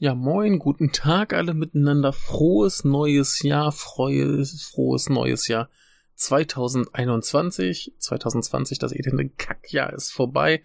Ja, 0.00 0.14
moin, 0.14 0.60
guten 0.60 0.92
Tag 0.92 1.32
alle 1.32 1.54
miteinander. 1.54 2.12
Frohes 2.12 2.84
neues 2.84 3.42
Jahr, 3.42 3.72
frohes, 3.72 4.62
frohes 4.62 5.08
neues 5.08 5.48
Jahr 5.48 5.68
2021. 6.14 7.94
2020, 7.98 8.78
das 8.78 8.92
elende 8.92 9.28
Kackjahr 9.28 9.92
ist 9.92 10.12
vorbei. 10.12 10.62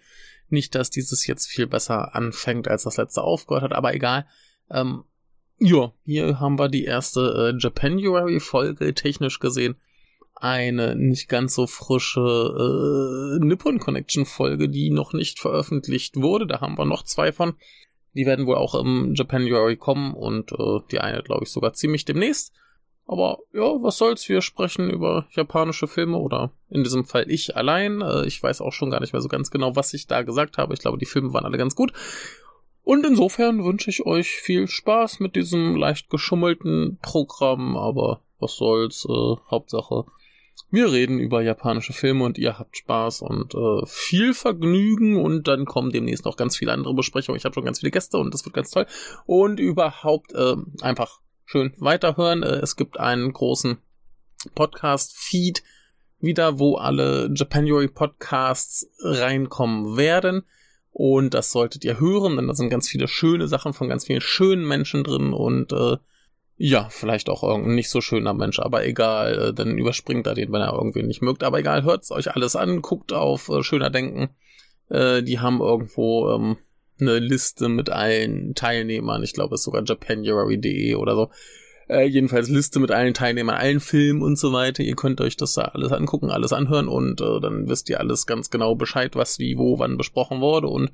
Nicht, 0.50 0.76
dass 0.76 0.90
dieses 0.90 1.26
jetzt 1.26 1.48
viel 1.48 1.66
besser 1.66 2.14
anfängt, 2.14 2.68
als 2.68 2.84
das 2.84 2.96
letzte 2.96 3.22
aufgehört 3.22 3.64
hat, 3.64 3.72
aber 3.72 3.92
egal. 3.92 4.24
Ähm, 4.70 5.02
ja, 5.58 5.92
hier 6.04 6.38
haben 6.38 6.56
wir 6.56 6.68
die 6.68 6.84
erste 6.84 7.54
äh, 7.56 7.58
Japanuary-Folge, 7.60 8.94
technisch 8.94 9.40
gesehen. 9.40 9.74
Eine 10.36 10.94
nicht 10.94 11.28
ganz 11.28 11.56
so 11.56 11.66
frische 11.66 12.20
äh, 12.20 13.44
Nippon 13.44 13.80
Connection-Folge, 13.80 14.68
die 14.68 14.90
noch 14.90 15.12
nicht 15.12 15.40
veröffentlicht 15.40 16.14
wurde. 16.14 16.46
Da 16.46 16.60
haben 16.60 16.78
wir 16.78 16.84
noch 16.84 17.02
zwei 17.02 17.32
von. 17.32 17.56
Die 18.14 18.26
werden 18.26 18.46
wohl 18.46 18.56
auch 18.56 18.74
im 18.74 19.14
Japanuary 19.14 19.76
kommen 19.76 20.14
und 20.14 20.52
äh, 20.52 20.80
die 20.90 21.00
eine, 21.00 21.22
glaube 21.22 21.44
ich, 21.44 21.50
sogar 21.50 21.72
ziemlich 21.72 22.04
demnächst. 22.04 22.52
Aber 23.06 23.40
ja, 23.52 23.82
was 23.82 23.98
soll's, 23.98 24.28
wir 24.28 24.40
sprechen 24.40 24.88
über 24.88 25.26
japanische 25.32 25.86
Filme 25.86 26.16
oder 26.16 26.52
in 26.70 26.84
diesem 26.84 27.04
Fall 27.04 27.30
ich 27.30 27.56
allein. 27.56 28.00
Äh, 28.00 28.26
ich 28.26 28.42
weiß 28.42 28.60
auch 28.60 28.72
schon 28.72 28.90
gar 28.90 29.00
nicht 29.00 29.12
mehr 29.12 29.22
so 29.22 29.28
ganz 29.28 29.50
genau, 29.50 29.76
was 29.76 29.92
ich 29.94 30.06
da 30.06 30.22
gesagt 30.22 30.58
habe. 30.58 30.74
Ich 30.74 30.80
glaube, 30.80 30.98
die 30.98 31.06
Filme 31.06 31.32
waren 31.32 31.44
alle 31.44 31.58
ganz 31.58 31.74
gut. 31.74 31.92
Und 32.82 33.04
insofern 33.04 33.64
wünsche 33.64 33.90
ich 33.90 34.06
euch 34.06 34.28
viel 34.28 34.68
Spaß 34.68 35.20
mit 35.20 35.36
diesem 35.36 35.76
leicht 35.76 36.10
geschummelten 36.10 36.98
Programm, 37.00 37.76
aber 37.76 38.20
was 38.38 38.56
soll's, 38.56 39.06
äh, 39.08 39.36
Hauptsache 39.50 40.04
wir 40.70 40.90
reden 40.90 41.18
über 41.20 41.42
japanische 41.42 41.92
Filme 41.92 42.24
und 42.24 42.38
ihr 42.38 42.58
habt 42.58 42.76
Spaß 42.76 43.22
und 43.22 43.54
äh, 43.54 43.86
viel 43.86 44.34
Vergnügen 44.34 45.22
und 45.22 45.46
dann 45.46 45.66
kommen 45.66 45.92
demnächst 45.92 46.24
noch 46.24 46.36
ganz 46.36 46.56
viele 46.56 46.72
andere 46.72 46.94
Besprechungen. 46.94 47.36
Ich 47.36 47.44
habe 47.44 47.54
schon 47.54 47.64
ganz 47.64 47.80
viele 47.80 47.92
Gäste 47.92 48.18
und 48.18 48.34
das 48.34 48.44
wird 48.44 48.54
ganz 48.54 48.70
toll. 48.70 48.86
Und 49.26 49.60
überhaupt 49.60 50.32
äh, 50.32 50.56
einfach 50.80 51.20
schön 51.44 51.74
weiterhören. 51.78 52.42
Äh, 52.42 52.56
es 52.56 52.76
gibt 52.76 52.98
einen 52.98 53.32
großen 53.32 53.78
Podcast-Feed 54.54 55.62
wieder, 56.18 56.58
wo 56.58 56.76
alle 56.76 57.30
Japanuary 57.34 57.88
Podcasts 57.88 58.90
reinkommen 59.00 59.96
werden. 59.96 60.42
Und 60.90 61.34
das 61.34 61.50
solltet 61.50 61.84
ihr 61.84 61.98
hören, 61.98 62.36
denn 62.36 62.46
da 62.46 62.54
sind 62.54 62.70
ganz 62.70 62.88
viele 62.88 63.08
schöne 63.08 63.48
Sachen 63.48 63.72
von 63.72 63.88
ganz 63.88 64.06
vielen 64.06 64.20
schönen 64.20 64.66
Menschen 64.66 65.02
drin 65.02 65.32
und 65.32 65.72
äh, 65.72 65.96
ja, 66.56 66.88
vielleicht 66.90 67.28
auch 67.28 67.42
irgendein 67.42 67.74
nicht 67.74 67.90
so 67.90 68.00
schöner 68.00 68.32
Mensch, 68.32 68.60
aber 68.60 68.86
egal, 68.86 69.48
äh, 69.48 69.52
dann 69.52 69.76
überspringt 69.76 70.26
er 70.26 70.34
den, 70.34 70.52
wenn 70.52 70.60
er 70.60 70.72
irgendwie 70.72 71.02
nicht 71.02 71.22
mögt. 71.22 71.42
Aber 71.42 71.58
egal, 71.58 71.82
hört's 71.82 72.10
euch 72.10 72.34
alles 72.34 72.54
an, 72.54 72.80
guckt 72.80 73.12
auf 73.12 73.48
äh, 73.48 73.62
Schöner 73.62 73.90
Denken. 73.90 74.30
Äh, 74.88 75.22
die 75.22 75.40
haben 75.40 75.60
irgendwo 75.60 76.30
ähm, 76.30 76.56
eine 77.00 77.18
Liste 77.18 77.68
mit 77.68 77.90
allen 77.90 78.54
Teilnehmern. 78.54 79.22
Ich 79.24 79.32
glaube, 79.32 79.54
es 79.54 79.62
ist 79.62 79.64
sogar 79.64 79.82
japanuary.de 79.84 80.94
oder 80.94 81.16
so. 81.16 81.30
Äh, 81.88 82.06
jedenfalls 82.06 82.48
Liste 82.48 82.78
mit 82.78 82.92
allen 82.92 83.14
Teilnehmern, 83.14 83.56
allen 83.56 83.80
Filmen 83.80 84.22
und 84.22 84.38
so 84.38 84.52
weiter. 84.52 84.82
Ihr 84.84 84.94
könnt 84.96 85.20
euch 85.20 85.36
das 85.36 85.54
da 85.54 85.62
alles 85.62 85.90
angucken, 85.90 86.30
alles 86.30 86.52
anhören 86.52 86.88
und 86.88 87.20
äh, 87.20 87.40
dann 87.40 87.68
wisst 87.68 87.90
ihr 87.90 87.98
alles 87.98 88.26
ganz 88.26 88.48
genau 88.48 88.76
Bescheid, 88.76 89.16
was 89.16 89.38
wie, 89.38 89.58
wo, 89.58 89.78
wann 89.80 89.98
besprochen 89.98 90.40
wurde 90.40 90.68
und 90.68 90.92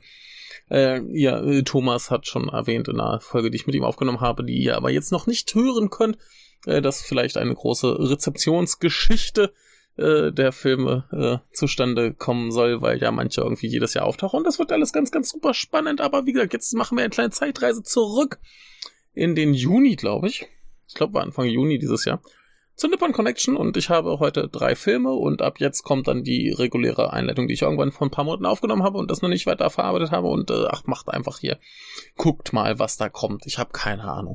äh, 0.71 1.01
ja, 1.13 1.41
äh, 1.43 1.63
Thomas 1.63 2.11
hat 2.11 2.27
schon 2.27 2.49
erwähnt 2.49 2.89
in 2.89 3.01
einer 3.01 3.21
Folge, 3.21 3.51
die 3.51 3.57
ich 3.57 3.67
mit 3.67 3.75
ihm 3.75 3.85
aufgenommen 3.85 4.21
habe, 4.21 4.45
die 4.45 4.63
ihr 4.63 4.77
aber 4.77 4.91
jetzt 4.91 5.13
noch 5.13 5.27
nicht 5.27 5.55
hören 5.55 5.91
könnt, 5.91 6.17
äh, 6.67 6.81
dass 6.81 7.03
vielleicht 7.03 7.37
eine 7.37 7.55
große 7.55 7.99
Rezeptionsgeschichte 7.99 9.53
äh, 9.97 10.33
der 10.33 10.53
Filme 10.53 11.05
äh, 11.13 11.55
zustande 11.55 12.15
kommen 12.15 12.53
soll, 12.53 12.81
weil 12.81 12.99
ja 12.99 13.11
manche 13.11 13.41
irgendwie 13.41 13.67
jedes 13.67 13.95
Jahr 13.95 14.07
auftauchen. 14.07 14.39
Und 14.39 14.47
das 14.47 14.59
wird 14.59 14.73
alles 14.73 14.93
ganz, 14.93 15.11
ganz 15.11 15.31
super 15.31 15.55
spannend. 15.55 16.01
Aber 16.01 16.27
wie 16.27 16.33
gesagt, 16.33 16.53
jetzt 16.53 16.73
machen 16.75 16.97
wir 16.97 17.03
eine 17.03 17.11
kleine 17.11 17.31
Zeitreise 17.31 17.83
zurück 17.83 18.39
in 19.13 19.35
den 19.35 19.55
Juni, 19.55 19.97
glaube 19.97 20.29
ich. 20.29 20.47
Ich 20.87 20.95
glaube, 20.95 21.15
war 21.15 21.23
Anfang 21.23 21.47
Juni 21.47 21.79
dieses 21.79 22.05
Jahr 22.05 22.23
zur 22.81 22.89
Nippon 22.89 23.13
Connection 23.13 23.59
und 23.59 23.77
ich 23.77 23.91
habe 23.91 24.21
heute 24.21 24.49
drei 24.49 24.75
Filme 24.75 25.13
und 25.13 25.43
ab 25.43 25.61
jetzt 25.61 25.83
kommt 25.83 26.09
dann 26.09 26.25
die 26.25 26.51
reguläre 26.51 27.13
Einleitung, 27.13 27.47
die 27.47 27.53
ich 27.53 27.61
irgendwann 27.61 27.93
vor 27.93 28.07
ein 28.07 28.11
paar 28.11 28.25
Monaten 28.25 28.47
aufgenommen 28.47 28.85
habe 28.85 28.97
und 28.97 29.11
das 29.11 29.21
noch 29.21 29.29
nicht 29.29 29.45
weiter 29.45 29.69
verarbeitet 29.69 30.13
habe 30.13 30.29
und 30.29 30.51
äh, 30.51 30.65
ach, 30.67 30.85
macht 30.87 31.11
einfach 31.11 31.41
hier. 31.41 31.59
Guckt 32.17 32.55
mal, 32.55 32.79
was 32.79 32.97
da 32.97 33.11
kommt. 33.11 33.45
Ich 33.45 33.59
habe 33.59 33.73
keine 33.73 34.05
Ahnung. 34.05 34.35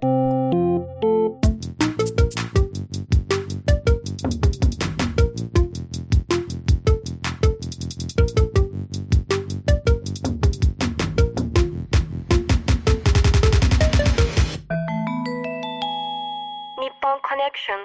Nippon 16.77 17.21
Connection 17.23 17.79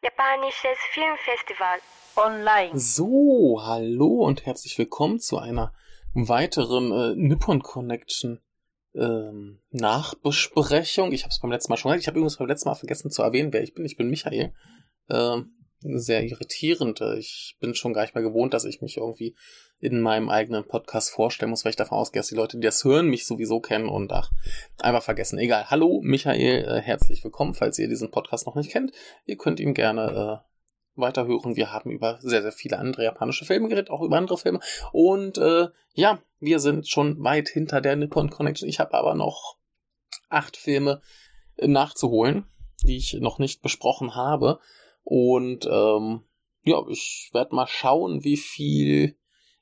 Japanisches 0.00 0.78
Filmfestival 0.92 1.80
online. 2.14 2.78
So, 2.78 3.60
hallo 3.64 4.24
und 4.24 4.46
herzlich 4.46 4.78
willkommen 4.78 5.18
zu 5.18 5.38
einer 5.38 5.74
weiteren 6.14 6.92
äh, 6.92 7.16
Nippon 7.16 7.64
Connection 7.64 8.40
ähm, 8.94 9.60
Nachbesprechung. 9.70 11.10
Ich 11.10 11.24
habe 11.24 11.32
es 11.32 11.40
beim 11.40 11.50
letzten 11.50 11.72
Mal 11.72 11.78
schon 11.78 11.88
gesagt. 11.88 12.02
Ich 12.02 12.06
habe 12.06 12.16
übrigens 12.16 12.36
beim 12.36 12.46
letzten 12.46 12.68
Mal 12.68 12.76
vergessen 12.76 13.10
zu 13.10 13.24
erwähnen, 13.24 13.52
wer 13.52 13.64
ich 13.64 13.74
bin. 13.74 13.84
Ich 13.84 13.96
bin 13.96 14.08
Michael. 14.08 14.54
Ähm, 15.10 15.57
sehr 15.80 16.24
irritierend. 16.24 17.00
Ich 17.18 17.56
bin 17.60 17.74
schon 17.74 17.92
gar 17.92 18.02
nicht 18.02 18.14
mehr 18.14 18.24
gewohnt, 18.24 18.54
dass 18.54 18.64
ich 18.64 18.80
mich 18.80 18.96
irgendwie 18.96 19.36
in 19.80 20.00
meinem 20.00 20.28
eigenen 20.28 20.66
Podcast 20.66 21.10
vorstellen 21.10 21.50
muss, 21.50 21.64
weil 21.64 21.70
ich 21.70 21.76
davon 21.76 21.98
ausgehe, 21.98 22.20
dass 22.20 22.28
die 22.28 22.34
Leute, 22.34 22.56
die 22.56 22.66
das 22.66 22.82
hören, 22.82 23.08
mich 23.08 23.26
sowieso 23.26 23.60
kennen 23.60 23.88
und 23.88 24.12
ach, 24.12 24.30
einfach 24.80 25.02
vergessen. 25.02 25.38
Egal. 25.38 25.70
Hallo, 25.70 26.00
Michael, 26.02 26.64
äh, 26.64 26.80
herzlich 26.80 27.22
willkommen, 27.22 27.54
falls 27.54 27.78
ihr 27.78 27.88
diesen 27.88 28.10
Podcast 28.10 28.46
noch 28.46 28.56
nicht 28.56 28.70
kennt. 28.70 28.92
Ihr 29.24 29.36
könnt 29.36 29.60
ihn 29.60 29.74
gerne 29.74 30.42
äh, 30.44 30.48
weiterhören. 31.00 31.54
Wir 31.54 31.72
haben 31.72 31.90
über 31.90 32.18
sehr, 32.20 32.42
sehr 32.42 32.52
viele 32.52 32.78
andere 32.78 33.04
japanische 33.04 33.44
Filme 33.44 33.68
geredet, 33.68 33.90
auch 33.90 34.02
über 34.02 34.16
andere 34.16 34.38
Filme. 34.38 34.58
Und 34.92 35.38
äh, 35.38 35.68
ja, 35.94 36.20
wir 36.40 36.58
sind 36.58 36.88
schon 36.88 37.22
weit 37.22 37.48
hinter 37.48 37.80
der 37.80 37.94
Nippon 37.94 38.30
Connection. 38.30 38.68
Ich 38.68 38.80
habe 38.80 38.94
aber 38.94 39.14
noch 39.14 39.58
acht 40.28 40.56
Filme 40.56 41.02
äh, 41.56 41.68
nachzuholen, 41.68 42.46
die 42.82 42.96
ich 42.96 43.14
noch 43.14 43.38
nicht 43.38 43.62
besprochen 43.62 44.16
habe. 44.16 44.58
Und 45.10 45.64
ähm, 45.64 46.20
ja, 46.64 46.82
ich 46.90 47.30
werde 47.32 47.54
mal 47.54 47.66
schauen, 47.66 48.24
wie 48.24 48.36
viel 48.36 49.16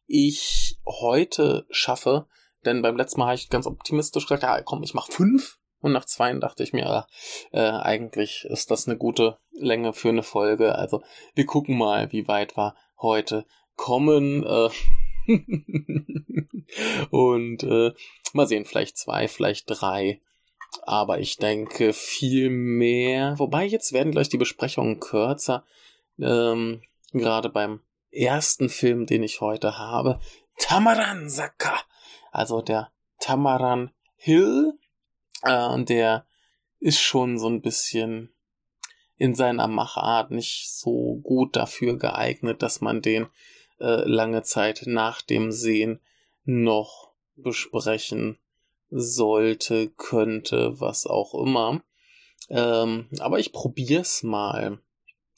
ich 0.08 0.80
heute 0.84 1.66
schaffe. 1.70 2.26
Denn 2.64 2.82
beim 2.82 2.96
letzten 2.96 3.20
Mal 3.20 3.26
habe 3.26 3.36
ich 3.36 3.48
ganz 3.48 3.68
optimistisch 3.68 4.24
gesagt, 4.24 4.42
ja 4.42 4.60
komm, 4.62 4.82
ich 4.82 4.92
mache 4.92 5.12
fünf. 5.12 5.60
Und 5.78 5.92
nach 5.92 6.04
zwei 6.04 6.32
dachte 6.32 6.64
ich 6.64 6.72
mir, 6.72 7.06
äh, 7.52 7.60
eigentlich 7.60 8.44
ist 8.46 8.72
das 8.72 8.88
eine 8.88 8.96
gute 8.96 9.38
Länge 9.52 9.92
für 9.92 10.08
eine 10.08 10.24
Folge. 10.24 10.74
Also 10.74 11.04
wir 11.36 11.46
gucken 11.46 11.78
mal, 11.78 12.10
wie 12.10 12.26
weit 12.26 12.56
wir 12.56 12.74
heute 12.98 13.46
kommen. 13.76 14.42
Äh 14.42 14.70
und 17.10 17.62
äh, 17.62 17.92
mal 18.32 18.48
sehen, 18.48 18.64
vielleicht 18.64 18.98
zwei, 18.98 19.28
vielleicht 19.28 19.66
drei. 19.68 20.20
Aber 20.84 21.19
ich 21.19 21.37
denke 21.37 21.92
viel 21.92 22.50
mehr. 22.50 23.38
Wobei 23.38 23.64
jetzt 23.64 23.92
werden 23.92 24.12
gleich 24.12 24.28
die 24.28 24.38
Besprechungen 24.38 25.00
kürzer. 25.00 25.64
Ähm, 26.19 26.82
gerade 27.12 27.48
beim 27.48 27.81
ersten 28.10 28.69
Film, 28.69 29.06
den 29.06 29.22
ich 29.22 29.41
heute 29.41 29.78
habe. 29.78 30.20
Tamaran 30.59 31.28
Saka. 31.28 31.75
Also 32.32 32.62
der 32.62 32.91
Tamaran 33.19 33.91
Hill. 34.16 34.78
Äh, 35.42 35.84
der 35.84 36.26
ist 36.81 37.00
schon 37.00 37.38
so 37.38 37.48
ein 37.48 37.62
bisschen 37.62 38.32
in 39.16 39.34
seiner 39.34 39.66
Machart 39.66 40.31
nicht 40.31 40.70
so 40.70 41.20
gut 41.22 41.56
dafür 41.56 41.97
geeignet, 41.97 42.62
dass 42.62 42.81
man 42.81 43.00
den 43.00 43.26
äh, 43.81 44.04
lange 44.09 44.42
Zeit 44.42 44.82
nach 44.86 45.22
dem 45.22 45.53
Sehen 45.53 46.00
noch 46.44 47.12
besprechen 47.34 48.38
sollte, 48.91 49.88
könnte, 49.88 50.80
was 50.80 51.06
auch 51.06 51.34
immer. 51.34 51.83
Ähm, 52.48 53.09
aber 53.18 53.38
ich 53.38 53.53
probier's 53.53 54.22
mal. 54.22 54.78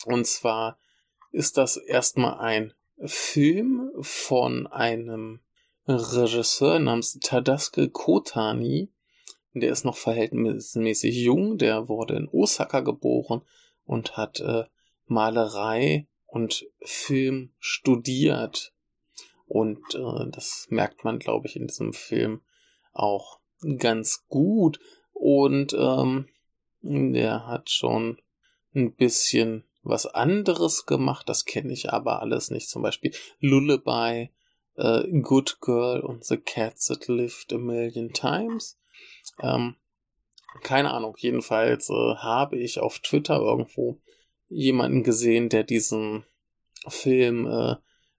Und 0.05 0.27
zwar 0.27 0.79
ist 1.33 1.56
das 1.56 1.77
erstmal 1.77 2.39
ein 2.39 2.73
Film 3.05 3.91
von 4.00 4.67
einem 4.67 5.41
Regisseur 5.87 6.79
namens 6.79 7.19
Tadasuke 7.21 7.89
Kotani. 7.89 8.93
Der 9.55 9.73
ist 9.73 9.85
noch 9.85 9.97
verhältnismäßig 9.97 11.17
jung, 11.17 11.59
der 11.59 11.89
wurde 11.89 12.15
in 12.15 12.29
Osaka 12.29 12.81
geboren 12.81 13.43
und 13.85 14.17
hat 14.17 14.41
äh, 14.41 14.65
Malerei 15.06 16.06
und 16.27 16.67
Film 16.81 17.55
studiert. 17.59 18.75
Und 19.47 19.95
äh, 19.95 20.31
das 20.31 20.67
merkt 20.69 21.05
man, 21.05 21.19
glaube 21.19 21.47
ich, 21.49 21.56
in 21.56 21.67
diesem 21.67 21.95
Film 21.95 22.43
auch 22.93 23.40
ganz 23.79 24.26
gut. 24.29 24.79
Und 25.12 25.75
ähm, 25.75 26.29
der 26.82 27.46
hat 27.46 27.70
schon 27.70 28.20
ein 28.75 28.94
bisschen 28.94 29.64
was 29.82 30.06
anderes 30.06 30.87
gemacht. 30.87 31.29
Das 31.29 31.44
kenne 31.44 31.73
ich 31.73 31.90
aber 31.90 32.20
alles 32.20 32.50
nicht. 32.50 32.69
Zum 32.69 32.82
Beispiel 32.82 33.12
Lullaby, 33.40 34.31
äh, 34.76 35.20
Good 35.23 35.58
Girl 35.61 36.00
und 36.00 36.25
The 36.25 36.37
Cats 36.37 36.87
That 36.87 37.08
Lived 37.08 37.52
a 37.52 37.58
Million 37.58 38.12
Times. 38.12 38.79
Ähm, 39.40 39.76
keine 40.62 40.93
Ahnung, 40.93 41.14
jedenfalls 41.19 41.90
äh, 41.90 42.14
habe 42.17 42.58
ich 42.58 42.81
auf 42.81 43.00
Twitter 43.00 43.38
irgendwo 43.38 44.00
jemanden 44.49 45.02
gesehen, 45.02 45.49
der 45.49 45.62
diesen 45.62 46.25
Film 46.88 47.46
äh, 47.46 47.76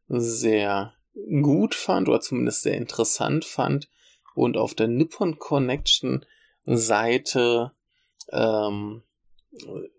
sehr 0.08 0.94
gut 1.42 1.76
fand 1.76 2.08
oder 2.08 2.22
zumindest 2.22 2.64
sehr 2.64 2.78
interessant 2.78 3.46
fand 3.46 3.90
und 4.36 4.58
auf 4.58 4.74
der 4.74 4.88
Nippon 4.88 5.40
Connection 5.40 6.26
Seite 6.66 7.72
ähm, 8.32 9.04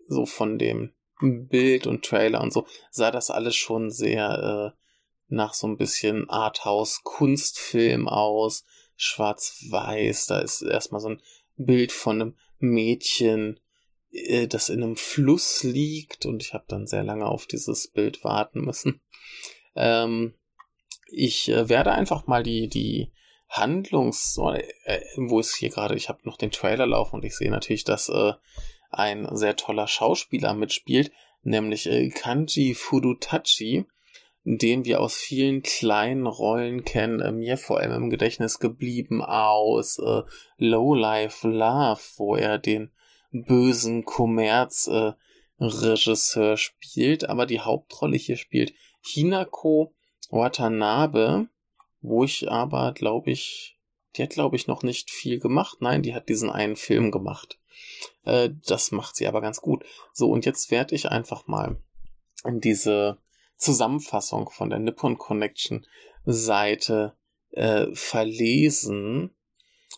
so 0.07 0.25
von 0.25 0.57
dem 0.57 0.93
Bild 1.19 1.85
und 1.85 2.03
Trailer 2.03 2.41
und 2.41 2.51
so 2.51 2.65
sah 2.89 3.11
das 3.11 3.29
alles 3.29 3.55
schon 3.55 3.91
sehr 3.91 4.73
äh, 4.73 4.81
nach 5.27 5.53
so 5.53 5.67
ein 5.67 5.77
bisschen 5.77 6.29
Arthouse 6.29 7.01
Kunstfilm 7.03 8.07
aus, 8.07 8.65
schwarz-weiß, 8.95 10.27
da 10.27 10.39
ist 10.39 10.61
erstmal 10.61 11.01
so 11.01 11.09
ein 11.09 11.21
Bild 11.57 11.91
von 11.91 12.21
einem 12.21 12.37
Mädchen, 12.59 13.59
äh, 14.11 14.47
das 14.47 14.69
in 14.69 14.83
einem 14.83 14.97
Fluss 14.97 15.63
liegt 15.63 16.25
und 16.25 16.43
ich 16.43 16.53
habe 16.53 16.65
dann 16.67 16.87
sehr 16.87 17.03
lange 17.03 17.25
auf 17.25 17.45
dieses 17.45 17.87
Bild 17.87 18.23
warten 18.23 18.61
müssen. 18.61 19.01
Ähm, 19.75 20.33
ich 21.07 21.49
äh, 21.49 21.69
werde 21.69 21.91
einfach 21.91 22.27
mal 22.27 22.43
die, 22.43 22.67
die 22.67 23.11
Handlungs, 23.51 24.39
äh, 24.85 25.01
wo 25.17 25.39
ist 25.39 25.55
hier 25.55 25.69
gerade, 25.69 25.95
ich 25.95 26.09
habe 26.09 26.19
noch 26.23 26.37
den 26.37 26.51
Trailer 26.51 26.87
laufen 26.87 27.15
und 27.15 27.25
ich 27.25 27.35
sehe 27.35 27.51
natürlich, 27.51 27.83
dass 27.83 28.07
äh, 28.09 28.33
ein 28.89 29.27
sehr 29.35 29.57
toller 29.57 29.87
Schauspieler 29.87 30.53
mitspielt, 30.53 31.11
nämlich 31.43 31.89
äh, 31.89 32.09
Kanji 32.09 32.73
Fudutachi, 32.73 33.85
den 34.43 34.85
wir 34.85 35.01
aus 35.01 35.15
vielen 35.15 35.61
kleinen 35.63 36.27
Rollen 36.27 36.85
kennen, 36.85 37.19
äh, 37.19 37.33
mir 37.33 37.57
vor 37.57 37.79
allem 37.79 38.03
im 38.03 38.09
Gedächtnis 38.09 38.59
geblieben 38.59 39.21
aus 39.21 39.99
äh, 39.99 40.21
Low 40.57 40.95
Life 40.95 41.47
Love, 41.47 42.01
wo 42.17 42.35
er 42.35 42.57
den 42.57 42.91
bösen 43.31 44.03
Kommerz-Regisseur 44.05 46.53
äh, 46.53 46.57
spielt, 46.57 47.29
aber 47.29 47.45
die 47.45 47.59
Hauptrolle 47.59 48.17
hier 48.17 48.37
spielt 48.37 48.73
Hinako 49.01 49.93
Watanabe, 50.29 51.47
wo 52.01 52.23
ich 52.23 52.49
aber, 52.49 52.93
glaube 52.93 53.31
ich, 53.31 53.77
die 54.15 54.23
hat, 54.23 54.31
glaube 54.31 54.55
ich, 54.55 54.67
noch 54.67 54.83
nicht 54.83 55.09
viel 55.09 55.39
gemacht. 55.39 55.77
Nein, 55.81 56.03
die 56.03 56.13
hat 56.13 56.27
diesen 56.29 56.49
einen 56.49 56.75
Film 56.75 57.11
gemacht. 57.11 57.59
Äh, 58.25 58.49
das 58.65 58.91
macht 58.91 59.15
sie 59.15 59.27
aber 59.27 59.41
ganz 59.41 59.61
gut. 59.61 59.85
So, 60.13 60.29
und 60.29 60.45
jetzt 60.45 60.71
werde 60.71 60.95
ich 60.95 61.09
einfach 61.09 61.47
mal 61.47 61.77
in 62.43 62.59
diese 62.59 63.17
Zusammenfassung 63.57 64.49
von 64.49 64.69
der 64.69 64.79
Nippon 64.79 65.17
Connection 65.17 65.85
Seite 66.25 67.15
äh, 67.51 67.87
verlesen. 67.93 69.31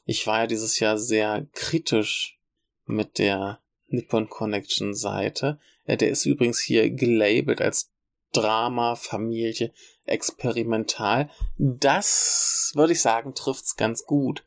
Ich 0.05 0.27
war 0.27 0.39
ja 0.39 0.47
dieses 0.47 0.79
Jahr 0.79 0.97
sehr 0.97 1.47
kritisch 1.53 2.37
mit 2.85 3.17
der 3.19 3.61
Nippon 3.87 4.29
Connection 4.29 4.93
Seite. 4.93 5.59
Äh, 5.85 5.97
der 5.97 6.09
ist 6.09 6.25
übrigens 6.25 6.59
hier 6.59 6.89
gelabelt 6.91 7.61
als 7.61 7.92
Drama, 8.33 8.95
Familie, 8.95 9.71
experimental. 10.05 11.29
Das, 11.57 12.71
würde 12.75 12.93
ich 12.93 13.01
sagen, 13.01 13.33
trifft's 13.33 13.75
ganz 13.77 14.05
gut. 14.05 14.43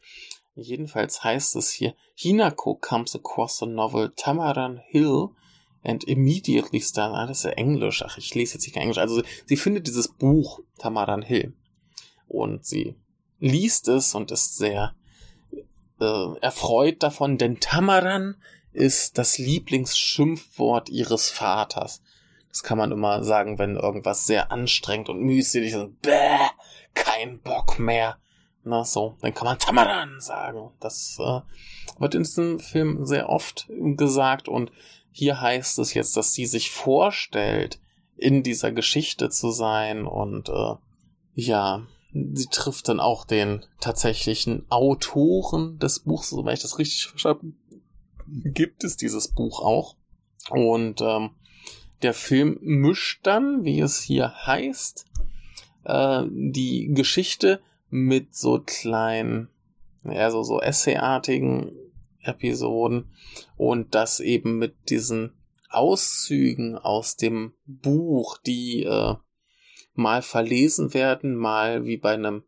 Jedenfalls 0.54 1.24
heißt 1.24 1.56
es 1.56 1.70
hier, 1.70 1.94
Hinako 2.14 2.76
comes 2.76 3.14
across 3.14 3.58
the 3.58 3.66
novel 3.66 4.12
Tamaran 4.16 4.80
Hill 4.88 5.28
and 5.82 6.04
immediately 6.04 6.80
start, 6.80 7.14
ah, 7.14 7.26
das 7.26 7.38
ist 7.38 7.44
ja 7.44 7.50
Englisch, 7.52 8.02
ach, 8.02 8.18
ich 8.18 8.34
lese 8.34 8.54
jetzt 8.54 8.66
nicht 8.66 8.76
Englisch, 8.76 8.98
also 8.98 9.22
sie 9.44 9.56
findet 9.56 9.86
dieses 9.86 10.08
Buch 10.08 10.60
Tamaran 10.78 11.22
Hill 11.22 11.54
und 12.26 12.64
sie 12.64 12.96
liest 13.38 13.86
es 13.88 14.14
und 14.14 14.30
ist 14.32 14.56
sehr 14.56 14.94
äh, 16.00 16.38
erfreut 16.40 17.02
davon, 17.02 17.38
denn 17.38 17.60
Tamaran 17.60 18.36
ist 18.72 19.18
das 19.18 19.38
Lieblingsschimpfwort 19.38 20.88
ihres 20.88 21.30
Vaters. 21.30 22.02
Das 22.56 22.62
kann 22.62 22.78
man 22.78 22.90
immer 22.90 23.22
sagen, 23.22 23.58
wenn 23.58 23.76
irgendwas 23.76 24.24
sehr 24.24 24.50
anstrengend 24.50 25.10
und 25.10 25.20
mühselig 25.20 25.74
ist. 25.74 26.00
Bäh, 26.00 26.38
kein 26.94 27.38
Bock 27.42 27.78
mehr. 27.78 28.16
Na 28.64 28.82
so, 28.82 29.18
dann 29.20 29.34
kann 29.34 29.44
man 29.44 29.58
Tamaran 29.58 30.22
sagen. 30.22 30.70
Das 30.80 31.18
äh, 31.20 31.42
wird 32.00 32.14
in 32.14 32.22
diesem 32.22 32.58
Film 32.58 33.04
sehr 33.04 33.28
oft 33.28 33.68
gesagt 33.68 34.48
und 34.48 34.72
hier 35.10 35.38
heißt 35.38 35.78
es 35.80 35.92
jetzt, 35.92 36.16
dass 36.16 36.32
sie 36.32 36.46
sich 36.46 36.70
vorstellt, 36.70 37.78
in 38.16 38.42
dieser 38.42 38.72
Geschichte 38.72 39.28
zu 39.28 39.50
sein 39.50 40.06
und 40.06 40.48
äh, 40.48 40.76
ja, 41.34 41.86
sie 42.14 42.48
trifft 42.50 42.88
dann 42.88 43.00
auch 43.00 43.26
den 43.26 43.66
tatsächlichen 43.80 44.64
Autoren 44.70 45.78
des 45.78 46.00
Buchs, 46.00 46.30
so 46.30 46.42
wenn 46.46 46.54
ich 46.54 46.62
das 46.62 46.78
richtig 46.78 47.06
verstanden 47.08 47.58
gibt 48.26 48.82
es 48.82 48.96
dieses 48.96 49.28
Buch 49.28 49.60
auch. 49.60 49.94
Und 50.48 51.02
ähm, 51.02 51.32
der 52.02 52.14
Film 52.14 52.58
mischt 52.60 53.26
dann, 53.26 53.64
wie 53.64 53.80
es 53.80 54.00
hier 54.00 54.32
heißt, 54.46 55.06
äh, 55.84 56.24
die 56.28 56.92
Geschichte 56.92 57.60
mit 57.88 58.34
so 58.34 58.62
kleinen, 58.64 59.48
ja, 60.04 60.30
so, 60.30 60.42
so 60.42 60.60
Essayartigen 60.60 61.72
Episoden 62.20 63.10
und 63.56 63.94
das 63.94 64.20
eben 64.20 64.58
mit 64.58 64.90
diesen 64.90 65.32
Auszügen 65.70 66.76
aus 66.76 67.16
dem 67.16 67.54
Buch, 67.66 68.38
die 68.38 68.84
äh, 68.84 69.14
mal 69.94 70.22
verlesen 70.22 70.94
werden, 70.94 71.36
mal 71.36 71.86
wie 71.86 71.96
bei 71.96 72.14
einem 72.14 72.44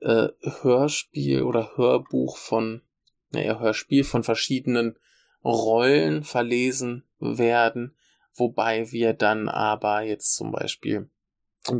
äh, 0.00 0.28
Hörspiel 0.62 1.42
oder 1.42 1.76
Hörbuch 1.76 2.36
von, 2.36 2.82
naja, 3.30 3.58
Hörspiel 3.58 4.04
von 4.04 4.24
verschiedenen 4.24 4.98
Rollen 5.44 6.24
verlesen 6.24 7.04
werden, 7.20 7.94
wobei 8.38 8.90
wir 8.92 9.14
dann 9.14 9.48
aber 9.48 10.02
jetzt 10.02 10.34
zum 10.34 10.52
Beispiel 10.52 11.10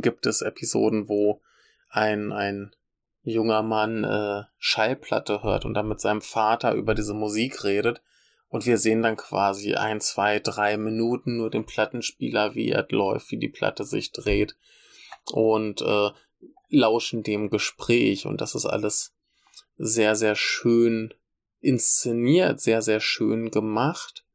gibt 0.01 0.25
es 0.25 0.41
Episoden, 0.41 1.09
wo 1.09 1.41
ein, 1.89 2.31
ein 2.31 2.75
junger 3.23 3.63
Mann 3.63 4.03
äh, 4.03 4.43
Schallplatte 4.57 5.43
hört 5.43 5.65
und 5.65 5.73
dann 5.73 5.87
mit 5.87 5.99
seinem 5.99 6.21
Vater 6.21 6.73
über 6.73 6.95
diese 6.95 7.13
Musik 7.13 7.63
redet. 7.63 8.01
Und 8.47 8.65
wir 8.65 8.77
sehen 8.77 9.03
dann 9.03 9.15
quasi 9.15 9.75
ein, 9.75 10.01
zwei, 10.01 10.39
drei 10.39 10.77
Minuten 10.77 11.37
nur 11.37 11.51
den 11.51 11.65
Plattenspieler, 11.65 12.55
wie 12.55 12.69
er 12.69 12.87
läuft, 12.89 13.31
wie 13.31 13.37
die 13.37 13.49
Platte 13.49 13.83
sich 13.83 14.11
dreht 14.11 14.55
und 15.31 15.81
äh, 15.81 16.09
lauschen 16.69 17.21
dem 17.21 17.49
Gespräch. 17.49 18.25
Und 18.25 18.41
das 18.41 18.55
ist 18.55 18.65
alles 18.65 19.13
sehr, 19.77 20.15
sehr 20.15 20.35
schön 20.35 21.13
inszeniert, 21.61 22.59
sehr, 22.59 22.81
sehr 22.81 22.99
schön 22.99 23.51
gemacht. 23.51 24.25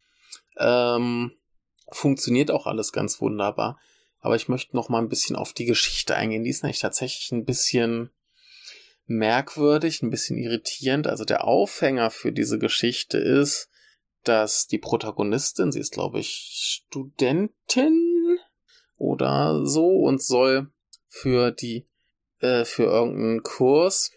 Ähm, 0.58 1.32
funktioniert 1.90 2.50
auch 2.50 2.66
alles 2.66 2.92
ganz 2.92 3.20
wunderbar. 3.20 3.78
Aber 4.20 4.36
ich 4.36 4.48
möchte 4.48 4.74
noch 4.74 4.88
mal 4.88 5.00
ein 5.00 5.08
bisschen 5.08 5.36
auf 5.36 5.52
die 5.52 5.66
Geschichte 5.66 6.16
eingehen. 6.16 6.44
Die 6.44 6.50
ist 6.50 6.62
nämlich 6.62 6.80
tatsächlich 6.80 7.30
ein 7.32 7.44
bisschen 7.44 8.10
merkwürdig, 9.06 10.02
ein 10.02 10.10
bisschen 10.10 10.38
irritierend. 10.38 11.06
Also 11.06 11.24
der 11.24 11.44
Aufhänger 11.44 12.10
für 12.10 12.32
diese 12.32 12.58
Geschichte 12.58 13.18
ist, 13.18 13.68
dass 14.22 14.66
die 14.66 14.78
Protagonistin, 14.78 15.72
sie 15.72 15.80
ist 15.80 15.92
glaube 15.92 16.20
ich 16.20 16.80
Studentin 16.86 18.38
oder 18.96 19.66
so 19.66 19.86
und 19.86 20.22
soll 20.22 20.70
für 21.08 21.50
die, 21.50 21.86
äh, 22.40 22.64
für 22.64 22.84
irgendeinen 22.84 23.42
Kurs 23.42 24.10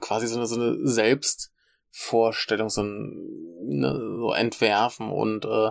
quasi 0.00 0.26
so 0.26 0.36
eine, 0.36 0.46
so 0.46 0.60
eine 0.60 0.86
Selbstvorstellung, 0.86 2.68
so, 2.68 2.82
ein, 2.82 3.12
ne, 3.62 4.16
so 4.18 4.32
entwerfen 4.32 5.10
und 5.10 5.44
äh, 5.44 5.70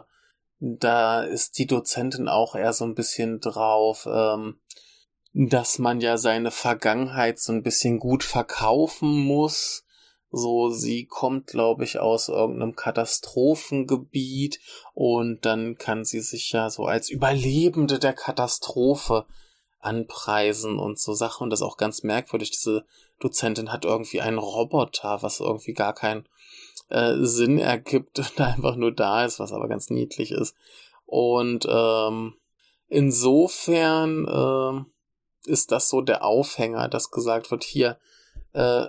da 0.60 1.22
ist 1.22 1.58
die 1.58 1.68
Dozentin 1.68 2.28
auch 2.28 2.56
eher 2.56 2.74
so 2.74 2.86
ein 2.86 2.96
bisschen 2.96 3.40
drauf, 3.40 4.08
ähm, 4.12 4.60
dass 5.34 5.78
man 5.78 6.02
ja 6.02 6.18
seine 6.18 6.52
Vergangenheit 6.52 7.40
so 7.40 7.54
ein 7.54 7.62
bisschen 7.62 8.00
gut 8.00 8.24
verkaufen 8.24 9.10
muss. 9.10 9.84
So, 10.32 10.70
sie 10.70 11.06
kommt, 11.06 11.48
glaube 11.48 11.84
ich, 11.84 12.00
aus 12.00 12.28
irgendeinem 12.28 12.76
Katastrophengebiet 12.76 14.60
und 14.94 15.46
dann 15.46 15.76
kann 15.78 16.04
sie 16.04 16.20
sich 16.20 16.52
ja 16.52 16.70
so 16.70 16.86
als 16.86 17.10
Überlebende 17.10 17.98
der 17.98 18.14
Katastrophe 18.14 19.26
anpreisen 19.80 20.80
und 20.80 21.00
so 21.00 21.14
Sachen. 21.14 21.44
Und 21.46 21.50
das 21.52 21.62
ist 21.62 21.66
auch 21.66 21.78
ganz 21.78 22.04
merkwürdig. 22.04 22.52
Diese 22.52 22.86
Dozentin 23.20 23.72
hat 23.72 23.86
irgendwie 23.86 24.22
einen 24.22 24.38
Roboter, 24.40 25.22
was 25.22 25.40
irgendwie 25.40 25.74
gar 25.74 25.94
keinen 25.94 26.28
äh, 26.90 27.16
Sinn 27.20 27.60
ergibt 27.60 28.20
und 28.20 28.40
einfach 28.40 28.76
nur 28.76 28.92
da 28.92 29.26
ist, 29.26 29.40
was 29.40 29.52
aber 29.52 29.68
ganz 29.68 29.90
niedlich 29.90 30.32
ist. 30.32 30.56
Und 31.06 31.66
ähm, 31.70 32.36
insofern 32.88 34.28
äh, 35.46 35.52
ist 35.52 35.72
das 35.72 35.90
so 35.90 36.02
der 36.02 36.24
Aufhänger, 36.24 36.90
dass 36.90 37.12
gesagt 37.12 37.52
wird, 37.52 37.64
hier, 37.64 37.98
äh, 38.54 38.88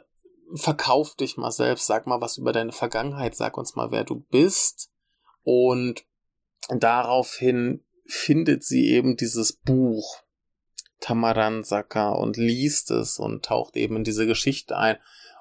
verkauf 0.54 1.14
dich 1.14 1.36
mal 1.36 1.50
selbst, 1.50 1.86
sag 1.86 2.06
mal 2.06 2.20
was 2.20 2.38
über 2.38 2.52
deine 2.52 2.72
Vergangenheit, 2.72 3.34
sag 3.34 3.56
uns 3.56 3.76
mal, 3.76 3.90
wer 3.90 4.04
du 4.04 4.20
bist. 4.30 4.90
Und 5.42 6.04
daraufhin 6.68 7.84
findet 8.06 8.64
sie 8.64 8.88
eben 8.88 9.16
dieses 9.16 9.52
Buch 9.52 10.22
Tamaran 11.00 11.64
Saka 11.64 12.10
und 12.10 12.36
liest 12.36 12.90
es 12.90 13.18
und 13.18 13.44
taucht 13.44 13.76
eben 13.76 13.96
in 13.96 14.04
diese 14.04 14.26
Geschichte 14.26 14.76
ein. 14.76 14.96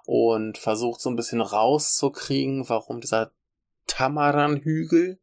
Und 0.08 0.58
versucht 0.58 1.02
so 1.02 1.10
ein 1.10 1.18
bisschen 1.18 1.42
rauszukriegen, 1.42 2.70
warum 2.70 3.02
dieser 3.02 3.34
Tamaran-Hügel 3.88 5.20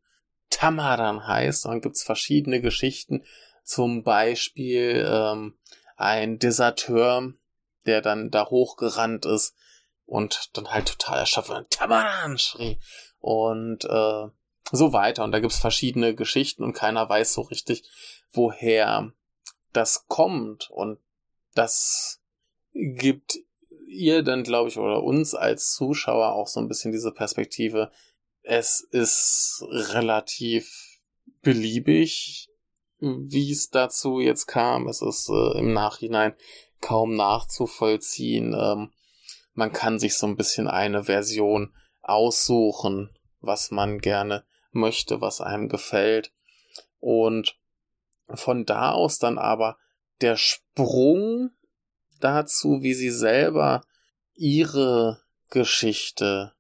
Tamaran 0.51 1.27
heißt. 1.27 1.65
Und 1.65 1.73
dann 1.73 1.81
gibt's 1.81 2.05
verschiedene 2.05 2.61
Geschichten, 2.61 3.25
zum 3.65 4.03
Beispiel 4.03 5.09
ähm, 5.09 5.59
ein 5.97 6.39
Deserteur, 6.39 7.33
der 7.87 8.03
dann 8.03 8.31
da 8.31 8.51
hochgerannt 8.51 9.25
ist 9.25 9.55
und 10.05 10.51
dann 10.53 10.71
halt 10.71 10.87
total 10.87 11.21
erschöpft 11.21 11.71
Tamaran 11.71 12.37
schrie 12.37 12.79
und 13.21 13.87
äh, 13.87 14.29
so 14.71 14.93
weiter. 14.93 15.25
Und 15.25 15.33
da 15.33 15.41
gibt's 15.41 15.59
verschiedene 15.59 16.15
Geschichten 16.15 16.63
und 16.63 16.75
keiner 16.75 17.09
weiß 17.09 17.33
so 17.33 17.41
richtig, 17.41 17.85
woher 18.33 19.15
das 19.73 20.07
kommt. 20.09 20.69
Und 20.69 20.99
das 21.55 22.21
gibt 22.75 23.39
ihr 23.95 24.23
dann, 24.23 24.43
glaube 24.43 24.69
ich, 24.69 24.79
oder 24.79 25.03
uns 25.03 25.35
als 25.35 25.73
Zuschauer 25.75 26.33
auch 26.33 26.49
so 26.49 26.61
ein 26.61 26.69
bisschen 26.69 26.93
diese 26.93 27.13
Perspektive. 27.13 27.91
Es 28.43 28.81
ist 28.81 29.65
relativ 29.71 30.99
beliebig, 31.43 32.49
wie 32.99 33.53
es 33.53 33.71
dazu 33.71 34.21
jetzt 34.21 34.47
kam. 34.47 34.89
Es 34.89 35.01
ist 35.01 35.29
äh, 35.31 35.59
im 35.59 35.73
Nachhinein 35.73 36.35
kaum 36.81 37.15
nachzuvollziehen. 37.15 38.55
Ähm, 38.59 38.93
man 39.55 39.73
kann 39.73 39.99
sich 39.99 40.17
so 40.17 40.27
ein 40.27 40.37
bisschen 40.37 40.69
eine 40.69 41.05
Version 41.05 41.75
aussuchen, 42.03 43.11
was 43.41 43.71
man 43.71 44.01
gerne 44.01 44.45
möchte, 44.73 45.21
was 45.21 45.41
einem 45.41 45.69
gefällt. 45.69 46.33
Und 47.01 47.59
von 48.35 48.65
da 48.65 48.93
aus 48.93 49.19
dann 49.19 49.39
aber 49.39 49.79
der 50.21 50.37
Sprung 50.37 51.51
dazu, 52.25 52.83
wie 52.83 52.95
sie 52.95 53.11
selber 53.11 53.83
ihre 54.35 55.21
Geschichte 55.51 56.53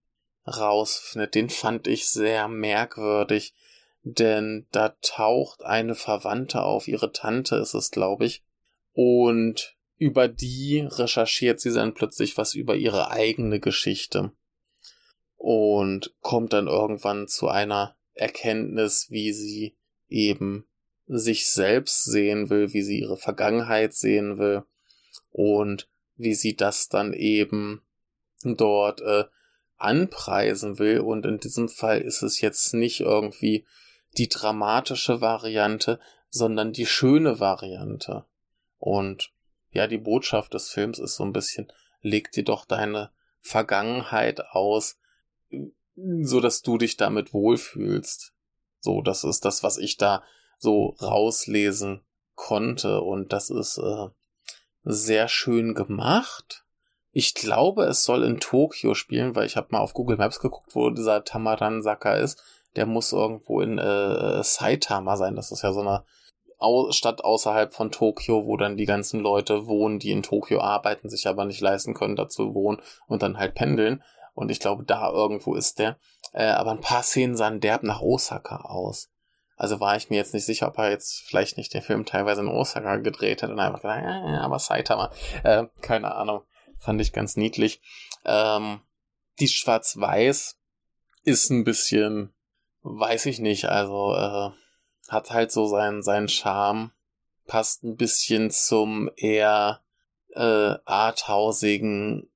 rausfindet, 0.47 1.35
den 1.35 1.49
fand 1.49 1.87
ich 1.87 2.09
sehr 2.09 2.49
merkwürdig, 2.49 3.55
denn 4.03 4.67
da 4.71 4.91
taucht 5.01 5.65
eine 5.65 5.95
Verwandte 5.95 6.63
auf, 6.63 6.87
ihre 6.87 7.13
Tante 7.13 7.57
ist 7.57 7.75
es, 7.75 7.91
glaube 7.91 8.27
ich, 8.27 8.43
und 8.93 9.75
über 9.97 10.29
die 10.29 10.81
recherchiert 10.81 11.61
sie 11.61 11.73
dann 11.73 11.95
plötzlich 11.95 12.37
was 12.37 12.55
über 12.55 12.77
ihre 12.77 13.11
eigene 13.11 13.59
Geschichte 13.59 14.33
und 15.37 16.15
kommt 16.21 16.53
dann 16.53 16.67
irgendwann 16.67 17.27
zu 17.27 17.49
einer 17.49 17.97
Erkenntnis, 18.13 19.07
wie 19.11 19.33
sie 19.33 19.77
eben 20.09 20.67
sich 21.07 21.51
selbst 21.51 22.05
sehen 22.05 22.51
will, 22.51 22.73
wie 22.75 22.83
sie 22.83 23.01
ihre 23.01 23.17
Vergangenheit 23.17 23.95
sehen 23.95 24.39
will 24.39 24.65
und 25.31 25.89
wie 26.17 26.35
sie 26.35 26.57
das 26.57 26.89
dann 26.89 27.13
eben 27.13 27.83
dort 28.43 29.01
äh, 29.01 29.25
anpreisen 29.77 30.79
will. 30.79 31.01
Und 31.01 31.27
in 31.27 31.39
diesem 31.39 31.69
Fall 31.69 32.01
ist 32.01 32.23
es 32.23 32.41
jetzt 32.41 32.75
nicht 32.75 33.01
irgendwie 33.01 33.67
die 34.17 34.29
dramatische 34.29 35.21
Variante, 35.21 35.99
sondern 36.31 36.73
die 36.73 36.87
schöne 36.87 37.41
Variante. 37.41 38.25
Und 38.79 39.33
ja, 39.71 39.87
die 39.87 39.99
Botschaft 39.99 40.55
des 40.55 40.71
Films 40.71 40.99
ist 40.99 41.17
so 41.17 41.25
ein 41.25 41.33
bisschen, 41.33 41.73
leg 42.01 42.31
dir 42.33 42.45
doch 42.45 42.65
deine 42.65 43.11
Vergangenheit 43.41 44.41
aus, 44.51 44.99
so 45.97 46.41
dass 46.41 46.63
du 46.63 46.79
dich 46.79 46.97
damit 46.97 47.33
wohlfühlst. 47.33 48.33
So, 48.81 49.03
das 49.03 49.25
ist 49.25 49.45
das, 49.45 49.63
was 49.63 49.79
ich 49.79 49.97
da 49.97 50.23
so 50.59 50.97
rauslesen 51.01 52.03
konnte 52.35 53.01
und 53.01 53.33
das 53.33 53.51
ist 53.51 53.79
äh, 53.79 54.09
sehr 54.85 55.29
schön 55.29 55.75
gemacht. 55.75 56.65
Ich 57.13 57.35
glaube, 57.35 57.85
es 57.85 58.05
soll 58.05 58.25
in 58.25 58.41
Tokio 58.41 58.95
spielen, 58.95 59.35
weil 59.35 59.47
ich 59.47 59.57
habe 59.57 59.69
mal 59.71 59.79
auf 59.79 59.95
Google 59.95 60.17
Maps 60.17 60.41
geguckt, 60.41 60.75
wo 60.75 60.91
dieser 60.91 61.25
Tamaran-Saka 61.25 62.15
ist. 62.15 62.43
Der 62.77 62.87
muss 62.87 63.13
irgendwo 63.13 63.61
in 63.61 63.79
äh, 63.79 64.43
Saitama 64.43 65.17
sein. 65.17 65.37
Das 65.37 65.53
ist 65.53 65.63
ja 65.63 65.73
so 65.73 65.81
eine 65.81 66.05
Au 66.59 66.91
Stadt 66.93 67.23
außerhalb 67.23 67.73
von 67.75 67.91
Tokio, 67.91 68.47
wo 68.47 68.57
dann 68.57 68.77
die 68.77 68.87
ganzen 68.87 69.21
Leute 69.21 69.67
wohnen, 69.67 69.99
die 69.99 70.11
in 70.11 70.23
Tokio 70.23 70.61
arbeiten, 70.61 71.09
sich 71.09 71.27
aber 71.29 71.45
nicht 71.45 71.61
leisten 71.61 71.95
können, 71.95 72.17
dazu 72.17 72.55
wohnen 72.55 72.81
und 73.07 73.23
dann 73.23 73.39
halt 73.39 73.55
pendeln. 73.55 74.03
Und 74.35 74.51
ich 74.51 74.61
glaube, 74.61 74.85
da 74.85 75.11
irgendwo 75.11 75.55
ist 75.55 75.79
der. 75.79 75.99
Äh, 76.33 76.47
aber 76.47 76.73
ein 76.73 76.81
paar 76.81 77.03
Szenen 77.03 77.37
sahen 77.37 77.61
derb 77.61 77.85
nach 77.85 78.01
Osaka 78.01 78.57
aus. 78.57 79.09
Also 79.57 79.81
war 79.81 79.97
ich 79.97 80.11
mir 80.11 80.17
jetzt 80.17 80.35
nicht 80.35 80.47
sicher, 80.47 80.69
ob 80.69 80.79
er 80.79 80.91
jetzt 80.91 81.23
vielleicht 81.27 81.57
nicht 81.57 81.73
den 81.75 81.83
Film 81.83 82.05
teilweise 82.05 82.41
in 82.41 82.49
Osaka 82.49 82.97
gedreht 82.97 83.43
hat 83.43 83.51
und 83.51 83.61
einfach 83.61 83.81
gesagt, 83.81 84.05
ja, 84.05 84.41
aber 84.41 84.59
Saitama. 84.59 85.13
Äh, 85.45 85.67
keine 85.81 86.15
Ahnung. 86.15 86.43
Fand 86.79 87.01
ich 87.01 87.13
ganz 87.13 87.37
niedlich. 87.37 87.81
Ähm, 88.25 88.81
die 89.39 89.49
Schwarz-Weiß 89.49 90.59
ist 91.23 91.51
ein 91.51 91.65
bisschen, 91.65 92.35
weiß 92.83 93.27
ich 93.27 93.39
nicht, 93.39 93.67
also 93.67 94.15
äh, 94.15 94.51
hat 95.09 95.31
halt 95.31 95.53
so 95.53 95.67
seinen, 95.67 96.03
seinen 96.03 96.29
Charme. 96.29 96.93
Passt 97.47 97.85
ein 97.85 97.97
bisschen 97.97 98.51
zum 98.51 99.11
eher 99.17 99.83
äh, 100.35 100.75
arthausigen, 100.85 102.31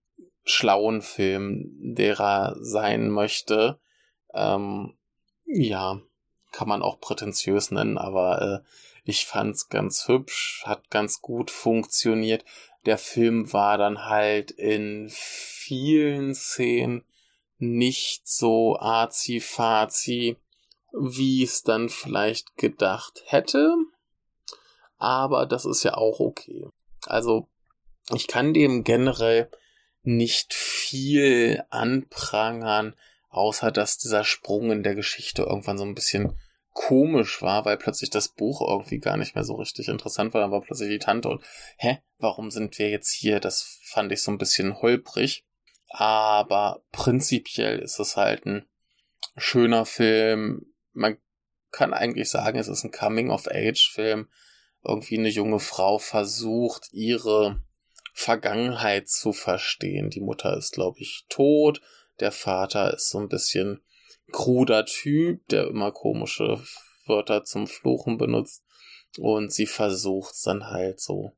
schlauen 0.44 1.02
Film, 1.02 1.94
der 1.94 2.20
er 2.20 2.56
sein 2.60 3.10
möchte. 3.10 3.80
Ähm, 4.34 4.96
ja, 5.46 6.00
kann 6.58 6.66
man 6.66 6.82
auch 6.82 6.98
prätentiös 6.98 7.70
nennen, 7.70 7.98
aber 7.98 8.42
äh, 8.42 8.68
ich 9.04 9.26
fand's 9.26 9.68
ganz 9.68 10.08
hübsch, 10.08 10.64
hat 10.66 10.90
ganz 10.90 11.22
gut 11.22 11.52
funktioniert. 11.52 12.44
Der 12.84 12.98
Film 12.98 13.52
war 13.52 13.78
dann 13.78 14.06
halt 14.06 14.50
in 14.50 15.08
vielen 15.08 16.34
Szenen 16.34 17.04
nicht 17.58 18.26
so 18.26 18.76
azi-fazi, 18.76 20.36
wie 20.92 21.44
es 21.44 21.62
dann 21.62 21.88
vielleicht 21.90 22.56
gedacht 22.56 23.22
hätte. 23.26 23.76
Aber 24.96 25.46
das 25.46 25.64
ist 25.64 25.84
ja 25.84 25.94
auch 25.94 26.18
okay. 26.18 26.66
Also, 27.06 27.46
ich 28.12 28.26
kann 28.26 28.52
dem 28.52 28.82
generell 28.82 29.48
nicht 30.02 30.54
viel 30.54 31.62
anprangern, 31.70 32.96
außer 33.28 33.70
dass 33.70 33.98
dieser 33.98 34.24
Sprung 34.24 34.72
in 34.72 34.82
der 34.82 34.96
Geschichte 34.96 35.42
irgendwann 35.42 35.78
so 35.78 35.84
ein 35.84 35.94
bisschen 35.94 36.34
komisch 36.78 37.42
war, 37.42 37.64
weil 37.64 37.76
plötzlich 37.76 38.08
das 38.08 38.28
Buch 38.28 38.60
irgendwie 38.60 39.00
gar 39.00 39.16
nicht 39.16 39.34
mehr 39.34 39.42
so 39.42 39.56
richtig 39.56 39.88
interessant 39.88 40.32
war. 40.32 40.40
Dann 40.40 40.52
war 40.52 40.60
plötzlich 40.60 40.90
die 40.90 41.00
Tante 41.00 41.28
und, 41.28 41.44
hä, 41.76 41.98
warum 42.18 42.52
sind 42.52 42.78
wir 42.78 42.88
jetzt 42.88 43.12
hier? 43.12 43.40
Das 43.40 43.80
fand 43.82 44.12
ich 44.12 44.22
so 44.22 44.30
ein 44.30 44.38
bisschen 44.38 44.80
holprig. 44.80 45.44
Aber 45.88 46.84
prinzipiell 46.92 47.80
ist 47.80 47.98
es 47.98 48.16
halt 48.16 48.46
ein 48.46 48.64
schöner 49.36 49.86
Film. 49.86 50.72
Man 50.92 51.18
kann 51.72 51.92
eigentlich 51.92 52.30
sagen, 52.30 52.60
es 52.60 52.68
ist 52.68 52.84
ein 52.84 52.92
Coming-of-Age-Film. 52.92 54.28
Irgendwie 54.84 55.18
eine 55.18 55.30
junge 55.30 55.58
Frau 55.58 55.98
versucht, 55.98 56.90
ihre 56.92 57.60
Vergangenheit 58.14 59.08
zu 59.08 59.32
verstehen. 59.32 60.10
Die 60.10 60.20
Mutter 60.20 60.56
ist, 60.56 60.74
glaube 60.74 61.00
ich, 61.00 61.26
tot. 61.28 61.80
Der 62.20 62.30
Vater 62.30 62.94
ist 62.94 63.08
so 63.08 63.18
ein 63.18 63.28
bisschen 63.28 63.82
kruder 64.32 64.84
Typ, 64.84 65.46
der 65.48 65.68
immer 65.68 65.92
komische 65.92 66.62
Wörter 67.06 67.44
zum 67.44 67.66
Fluchen 67.66 68.18
benutzt. 68.18 68.62
Und 69.18 69.52
sie 69.52 69.66
versucht 69.66 70.34
es 70.34 70.42
dann 70.42 70.66
halt 70.66 71.00
so 71.00 71.32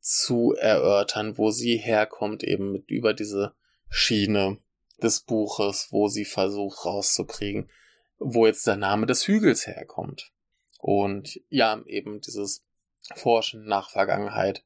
zu 0.00 0.54
erörtern, 0.54 1.38
wo 1.38 1.50
sie 1.50 1.76
herkommt, 1.76 2.42
eben 2.42 2.72
mit 2.72 2.90
über 2.90 3.14
diese 3.14 3.54
Schiene 3.88 4.58
des 5.00 5.20
Buches, 5.20 5.88
wo 5.90 6.08
sie 6.08 6.24
versucht 6.24 6.84
rauszukriegen, 6.84 7.70
wo 8.18 8.46
jetzt 8.46 8.66
der 8.66 8.76
Name 8.76 9.06
des 9.06 9.26
Hügels 9.26 9.66
herkommt. 9.66 10.32
Und 10.78 11.40
ja, 11.48 11.80
eben 11.86 12.20
dieses 12.20 12.64
Forschen 13.14 13.64
nach 13.64 13.90
Vergangenheit, 13.90 14.64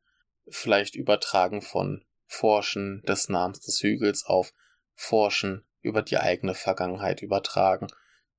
vielleicht 0.49 0.95
übertragen 0.95 1.61
von 1.61 2.05
Forschen 2.27 3.03
des 3.03 3.29
Namens 3.29 3.61
des 3.61 3.83
Hügels 3.83 4.25
auf 4.25 4.53
Forschen 4.95 5.65
über 5.87 6.03
die 6.03 6.19
eigene 6.19 6.55
Vergangenheit 6.55 7.23
übertragen 7.23 7.87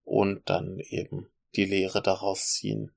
und 0.04 0.50
dann 0.50 0.80
eben 0.80 1.32
die 1.56 1.66
Lehre 1.66 2.02
daraus 2.02 2.52
ziehen, 2.52 2.92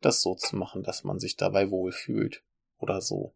das 0.00 0.22
so 0.22 0.34
zu 0.34 0.56
machen, 0.56 0.82
dass 0.82 1.04
man 1.04 1.18
sich 1.18 1.36
dabei 1.36 1.70
wohlfühlt 1.70 2.42
oder 2.78 3.00
so. 3.00 3.34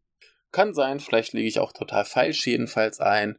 Kann 0.53 0.73
sein, 0.73 1.01
vielleicht 1.01 1.33
liege 1.33 1.49
ich 1.49 1.59
auch 1.59 1.73
total 1.73 2.05
falsch, 2.05 2.47
jedenfalls 2.47 3.01
ein. 3.01 3.39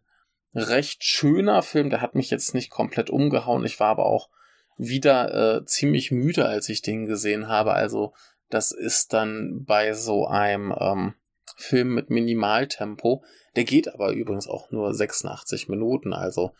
Recht 0.53 1.03
schöner 1.03 1.63
Film, 1.63 1.89
der 1.89 2.01
hat 2.01 2.15
mich 2.15 2.29
jetzt 2.29 2.53
nicht 2.53 2.69
komplett 2.69 3.09
umgehauen, 3.09 3.63
ich 3.63 3.79
war 3.79 3.87
aber 3.87 4.05
auch 4.05 4.29
wieder 4.77 5.57
äh, 5.57 5.65
ziemlich 5.65 6.11
müde, 6.11 6.45
als 6.45 6.67
ich 6.67 6.81
den 6.81 7.05
gesehen 7.05 7.47
habe, 7.47 7.73
also 7.73 8.13
das 8.49 8.71
ist 8.71 9.13
dann 9.13 9.63
bei 9.63 9.93
so 9.93 10.27
einem 10.27 10.75
ähm, 10.77 11.13
Film 11.55 11.93
mit 11.93 12.09
Minimaltempo, 12.09 13.23
der 13.55 13.63
geht 13.63 13.93
aber 13.93 14.11
übrigens 14.11 14.47
auch 14.47 14.71
nur 14.71 14.93
86 14.93 15.69
Minuten, 15.69 16.13
also 16.13 16.53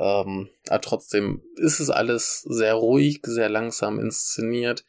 ähm, 0.00 0.48
aber 0.68 0.80
trotzdem 0.80 1.42
ist 1.56 1.78
es 1.78 1.90
alles 1.90 2.42
sehr 2.42 2.74
ruhig, 2.74 3.20
sehr 3.24 3.48
langsam 3.48 4.00
inszeniert, 4.00 4.84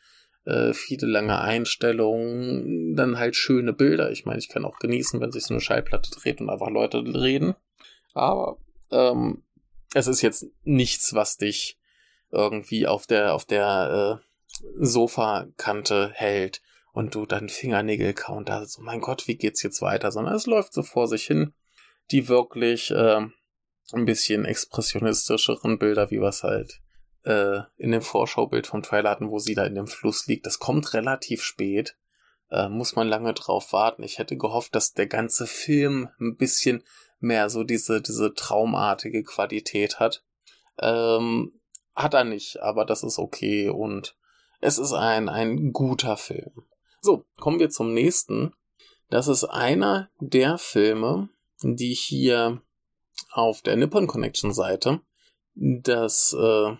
äh, 0.45 0.73
viele 0.73 1.05
lange 1.05 1.39
Einstellungen, 1.39 2.95
dann 2.95 3.19
halt 3.19 3.35
schöne 3.35 3.73
Bilder. 3.73 4.11
Ich 4.11 4.25
meine, 4.25 4.39
ich 4.39 4.49
kann 4.49 4.65
auch 4.65 4.79
genießen, 4.79 5.19
wenn 5.19 5.31
sich 5.31 5.43
so 5.43 5.53
eine 5.53 5.61
Schallplatte 5.61 6.09
dreht 6.11 6.41
und 6.41 6.49
einfach 6.49 6.69
Leute 6.69 7.03
reden. 7.05 7.55
Aber 8.13 8.57
Ähm, 8.91 9.43
es 9.93 10.07
ist 10.07 10.21
jetzt 10.21 10.47
nichts, 10.63 11.13
was 11.13 11.37
dich 11.37 11.79
irgendwie 12.31 12.87
auf 12.87 13.07
der, 13.07 13.33
auf 13.33 13.45
der 13.45 14.19
äh, 14.21 14.55
Sofakante 14.77 16.11
hält 16.13 16.61
und 16.93 17.15
du 17.15 17.25
dann 17.25 17.49
Fingernägel 17.49 18.13
kauen 18.13 18.45
da 18.45 18.65
so, 18.65 18.81
mein 18.81 19.01
Gott, 19.01 19.27
wie 19.27 19.35
geht's 19.35 19.63
jetzt 19.63 19.81
weiter? 19.81 20.11
Sondern 20.11 20.35
es 20.35 20.45
läuft 20.45 20.73
so 20.73 20.83
vor 20.83 21.07
sich 21.07 21.23
hin. 21.25 21.53
Die 22.11 22.27
wirklich 22.27 22.91
äh, 22.91 23.21
ein 23.93 24.05
bisschen 24.05 24.45
expressionistischeren 24.45 25.79
Bilder, 25.79 26.11
wie 26.11 26.17
es 26.17 26.43
halt 26.43 26.81
äh, 27.23 27.61
in 27.77 27.91
dem 27.91 28.01
Vorschaubild 28.01 28.67
vom 28.67 28.81
Trailer 28.81 29.11
hatten, 29.11 29.29
wo 29.29 29.39
sie 29.39 29.55
da 29.55 29.65
in 29.65 29.75
dem 29.75 29.87
Fluss 29.87 30.27
liegt. 30.27 30.45
Das 30.45 30.59
kommt 30.59 30.93
relativ 30.93 31.43
spät. 31.43 31.97
Äh, 32.49 32.69
muss 32.69 32.95
man 32.95 33.07
lange 33.07 33.33
drauf 33.33 33.71
warten. 33.73 34.03
Ich 34.03 34.19
hätte 34.19 34.37
gehofft, 34.37 34.75
dass 34.75 34.93
der 34.93 35.07
ganze 35.07 35.47
Film 35.47 36.09
ein 36.19 36.35
bisschen 36.35 36.83
mehr 37.19 37.49
so 37.49 37.63
diese, 37.63 38.01
diese 38.01 38.33
traumartige 38.33 39.23
Qualität 39.23 39.99
hat. 39.99 40.23
Ähm, 40.79 41.59
hat 41.95 42.13
er 42.13 42.23
nicht, 42.23 42.61
aber 42.61 42.85
das 42.85 43.03
ist 43.03 43.19
okay 43.19 43.69
und 43.69 44.15
es 44.59 44.77
ist 44.77 44.93
ein, 44.93 45.29
ein 45.29 45.71
guter 45.71 46.17
Film. 46.17 46.65
So, 47.01 47.25
kommen 47.37 47.59
wir 47.59 47.69
zum 47.69 47.93
nächsten. 47.93 48.53
Das 49.09 49.27
ist 49.27 49.43
einer 49.43 50.09
der 50.19 50.57
Filme, 50.57 51.29
die 51.61 51.93
hier 51.93 52.61
auf 53.31 53.61
der 53.61 53.75
Nippon 53.75 54.07
Connection 54.07 54.53
Seite 54.53 55.01
das 55.55 56.33
äh, 56.33 56.75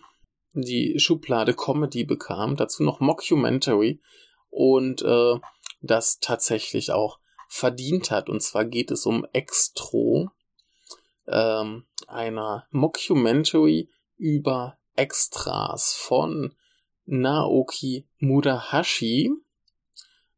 die 0.54 1.00
Schublade 1.00 1.54
Comedy 1.54 2.04
bekam, 2.04 2.56
dazu 2.56 2.84
noch 2.84 3.00
Mockumentary 3.00 4.02
und 4.50 5.02
äh, 5.02 5.40
das 5.82 6.20
tatsächlich 6.20 6.92
auch 6.92 7.20
verdient 7.48 8.12
hat. 8.12 8.30
Und 8.30 8.42
zwar 8.42 8.66
geht 8.66 8.92
es 8.92 9.06
um 9.06 9.26
Extro, 9.34 10.30
ähm, 11.28 11.86
einer 12.08 12.68
Mockumentary 12.72 13.90
über 14.18 14.78
Extras 14.96 15.94
von 15.94 16.54
Naoki 17.06 18.08
Mudahashi. 18.20 19.32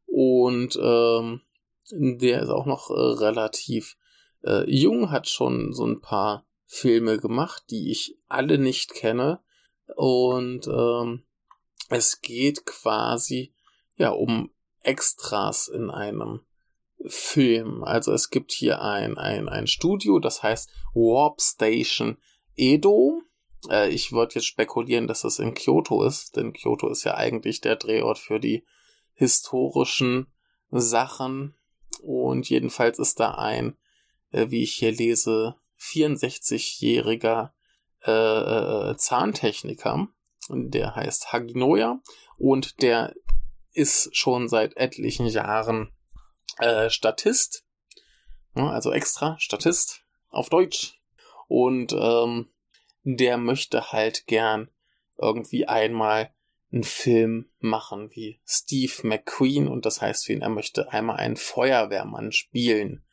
Und 0.06 0.78
ähm, 0.80 1.40
der 1.90 2.42
ist 2.42 2.50
auch 2.50 2.66
noch 2.66 2.90
äh, 2.90 2.94
relativ 2.94 3.96
äh, 4.44 4.70
jung, 4.70 5.10
hat 5.10 5.28
schon 5.28 5.72
so 5.72 5.86
ein 5.86 6.00
paar 6.00 6.46
Filme 6.66 7.18
gemacht, 7.18 7.64
die 7.70 7.90
ich 7.90 8.16
alle 8.28 8.58
nicht 8.58 8.94
kenne. 8.94 9.40
Und 9.96 10.66
ähm, 10.66 11.24
es 11.88 12.20
geht 12.20 12.66
quasi 12.66 13.54
ja 13.96 14.10
um 14.10 14.50
Extras 14.80 15.68
in 15.68 15.90
einem 15.90 16.40
Film. 17.06 17.84
Also 17.84 18.12
es 18.12 18.30
gibt 18.30 18.52
hier 18.52 18.82
ein, 18.82 19.18
ein, 19.18 19.48
ein 19.48 19.66
Studio, 19.66 20.18
das 20.18 20.42
heißt 20.42 20.70
Warp 20.94 21.40
Station 21.40 22.16
Edo. 22.56 23.22
Äh, 23.68 23.90
ich 23.90 24.12
würde 24.12 24.36
jetzt 24.36 24.46
spekulieren, 24.46 25.06
dass 25.06 25.24
es 25.24 25.38
in 25.38 25.54
Kyoto 25.54 26.02
ist, 26.04 26.36
denn 26.36 26.52
Kyoto 26.52 26.88
ist 26.88 27.04
ja 27.04 27.14
eigentlich 27.14 27.60
der 27.60 27.76
Drehort 27.76 28.18
für 28.18 28.40
die 28.40 28.64
historischen 29.12 30.26
Sachen. 30.70 31.54
Und 32.02 32.48
jedenfalls 32.48 32.98
ist 32.98 33.20
da 33.20 33.34
ein, 33.34 33.76
äh, 34.34 34.50
wie 34.50 34.62
ich 34.62 34.74
hier 34.74 34.92
lese, 34.92 35.54
64-jähriger 35.80 37.52
äh, 38.04 38.10
äh, 38.90 38.96
Zahntechniker. 38.96 40.08
Der 40.50 40.94
heißt 40.94 41.32
Haginoya 41.32 42.00
und 42.36 42.82
der 42.82 43.14
ist 43.72 44.14
schon 44.14 44.48
seit 44.48 44.76
etlichen 44.76 45.26
Jahren 45.26 45.90
äh, 46.58 46.90
Statist. 46.90 47.64
Also 48.54 48.92
extra 48.92 49.36
Statist 49.38 50.02
auf 50.28 50.48
Deutsch. 50.48 51.00
Und 51.48 51.92
ähm, 51.92 52.48
der 53.02 53.36
möchte 53.38 53.92
halt 53.92 54.26
gern 54.26 54.70
irgendwie 55.16 55.66
einmal 55.66 56.34
einen 56.72 56.84
Film 56.84 57.50
machen 57.60 58.10
wie 58.12 58.40
Steve 58.44 58.92
McQueen 59.04 59.68
und 59.68 59.86
das 59.86 60.02
heißt 60.02 60.26
für 60.26 60.32
ihn, 60.32 60.42
er 60.42 60.48
möchte 60.48 60.92
einmal 60.92 61.16
einen 61.16 61.36
Feuerwehrmann 61.36 62.32
spielen. 62.32 63.04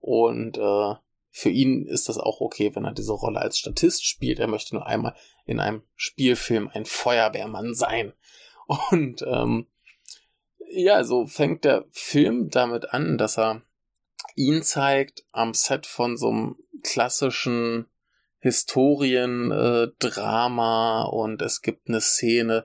Und 0.00 0.58
äh, 0.58 0.94
für 1.30 1.50
ihn 1.50 1.86
ist 1.86 2.08
das 2.08 2.18
auch 2.18 2.40
okay, 2.40 2.74
wenn 2.74 2.84
er 2.84 2.92
diese 2.92 3.12
Rolle 3.12 3.40
als 3.40 3.58
Statist 3.58 4.04
spielt. 4.04 4.40
Er 4.40 4.48
möchte 4.48 4.74
nur 4.74 4.86
einmal 4.86 5.14
in 5.46 5.60
einem 5.60 5.82
Spielfilm 5.94 6.68
ein 6.72 6.84
Feuerwehrmann 6.84 7.74
sein. 7.74 8.12
Und 8.90 9.22
ähm, 9.22 9.66
ja, 10.72 11.04
so 11.04 11.26
fängt 11.26 11.64
der 11.64 11.84
Film 11.90 12.50
damit 12.50 12.92
an, 12.92 13.16
dass 13.18 13.38
er 13.38 13.62
ihn 14.36 14.62
zeigt 14.62 15.24
am 15.32 15.54
Set 15.54 15.86
von 15.86 16.16
so 16.16 16.28
einem 16.28 16.56
klassischen 16.82 17.86
Historiendrama 18.38 21.04
äh, 21.04 21.08
und 21.08 21.42
es 21.42 21.60
gibt 21.60 21.88
eine 21.88 22.00
Szene, 22.00 22.64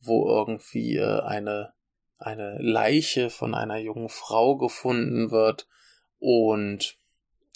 wo 0.00 0.28
irgendwie 0.28 0.96
äh, 0.96 1.20
eine, 1.20 1.72
eine 2.18 2.58
Leiche 2.60 3.30
von 3.30 3.54
einer 3.54 3.78
jungen 3.78 4.10
Frau 4.10 4.56
gefunden 4.56 5.30
wird 5.30 5.66
und 6.24 6.96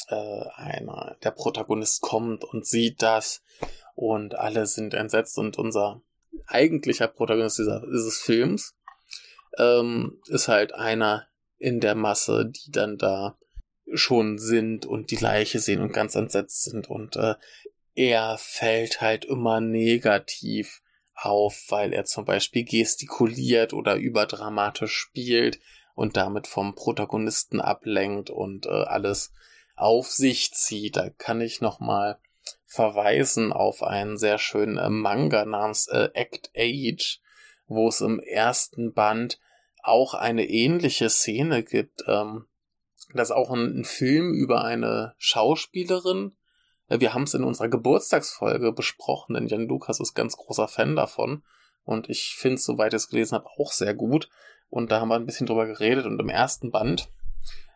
äh, 0.09 0.45
einer, 0.57 1.17
der 1.25 1.31
Protagonist 1.31 2.03
kommt 2.03 2.45
und 2.45 2.67
sieht 2.67 3.01
das 3.01 3.43
und 3.95 4.35
alle 4.35 4.67
sind 4.67 4.93
entsetzt 4.93 5.39
und 5.39 5.57
unser 5.57 6.03
eigentlicher 6.47 7.09
Protagonist 7.09 7.59
dieser, 7.59 7.81
dieses 7.81 8.19
Films 8.19 8.77
ähm, 9.57 10.21
ist 10.29 10.49
halt 10.49 10.75
einer 10.75 11.29
in 11.57 11.81
der 11.81 11.95
Masse, 11.95 12.45
die 12.45 12.71
dann 12.71 12.99
da 12.99 13.39
schon 13.95 14.37
sind 14.37 14.85
und 14.85 15.13
die 15.13 15.17
Leiche 15.17 15.61
sehen 15.61 15.81
und 15.81 15.95
ganz 15.95 16.15
entsetzt 16.15 16.65
sind. 16.65 16.91
Und 16.91 17.17
äh, 17.17 17.37
er 17.95 18.37
fällt 18.37 19.01
halt 19.01 19.25
immer 19.25 19.63
negativ 19.63 20.83
auf, 21.15 21.65
weil 21.71 21.95
er 21.95 22.05
zum 22.05 22.27
Beispiel 22.27 22.67
gestikuliert 22.67 23.73
oder 23.73 23.97
überdramatisch 23.97 24.93
spielt 24.93 25.59
und 25.99 26.17
damit 26.17 26.47
vom 26.47 26.77
Protagonisten 26.77 27.61
ablenkt 27.61 28.31
und 28.31 28.67
äh, 28.67 28.69
alles 28.69 29.33
auf 29.75 30.07
sich 30.07 30.55
zieht. 30.55 30.97
Da 30.97 31.11
kann 31.11 31.41
ich 31.41 31.61
nochmal 31.61 32.21
verweisen 32.67 33.53
auf 33.53 33.83
einen 33.83 34.17
sehr 34.17 34.39
schönen 34.39 34.79
äh, 34.79 34.91
Manga 34.91 35.45
namens 35.45 35.89
äh, 35.89 36.11
Act 36.15 36.53
Age, 36.57 37.21
wo 37.67 37.89
es 37.89 38.01
im 38.01 38.21
ersten 38.21 38.93
Band 38.93 39.41
auch 39.83 40.15
eine 40.15 40.49
ähnliche 40.49 41.11
Szene 41.11 41.65
gibt. 41.65 42.05
Ähm, 42.07 42.47
das 43.13 43.31
ist 43.31 43.37
auch 43.37 43.51
ein, 43.51 43.81
ein 43.81 43.85
Film 43.85 44.35
über 44.35 44.65
eine 44.65 45.17
Schauspielerin. 45.19 46.37
Äh, 46.87 47.01
wir 47.01 47.13
haben 47.13 47.25
es 47.25 47.35
in 47.35 47.43
unserer 47.43 47.69
Geburtstagsfolge 47.69 48.71
besprochen, 48.71 49.35
denn 49.35 49.49
Jan 49.49 49.67
Lukas 49.67 49.99
ist 49.99 50.15
ganz 50.15 50.37
großer 50.37 50.69
Fan 50.69 50.95
davon. 50.95 51.43
Und 51.83 52.09
ich 52.09 52.37
finde 52.37 52.55
es, 52.55 52.65
soweit 52.65 52.93
ich 52.93 52.99
es 52.99 53.09
gelesen 53.09 53.35
habe, 53.35 53.49
auch 53.59 53.73
sehr 53.73 53.95
gut. 53.95 54.29
Und 54.71 54.91
da 54.91 55.01
haben 55.01 55.09
wir 55.09 55.17
ein 55.17 55.27
bisschen 55.27 55.47
drüber 55.47 55.67
geredet. 55.67 56.07
Und 56.07 56.21
im 56.21 56.29
ersten 56.29 56.71
Band, 56.71 57.09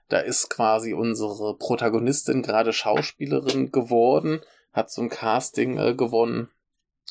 da 0.08 0.18
ist 0.18 0.50
quasi 0.50 0.92
unsere 0.92 1.56
Protagonistin 1.56 2.42
gerade 2.42 2.72
Schauspielerin 2.72 3.72
geworden, 3.72 4.40
hat 4.72 4.90
so 4.90 5.02
ein 5.02 5.08
Casting 5.08 5.78
äh, 5.78 5.94
gewonnen. 5.94 6.50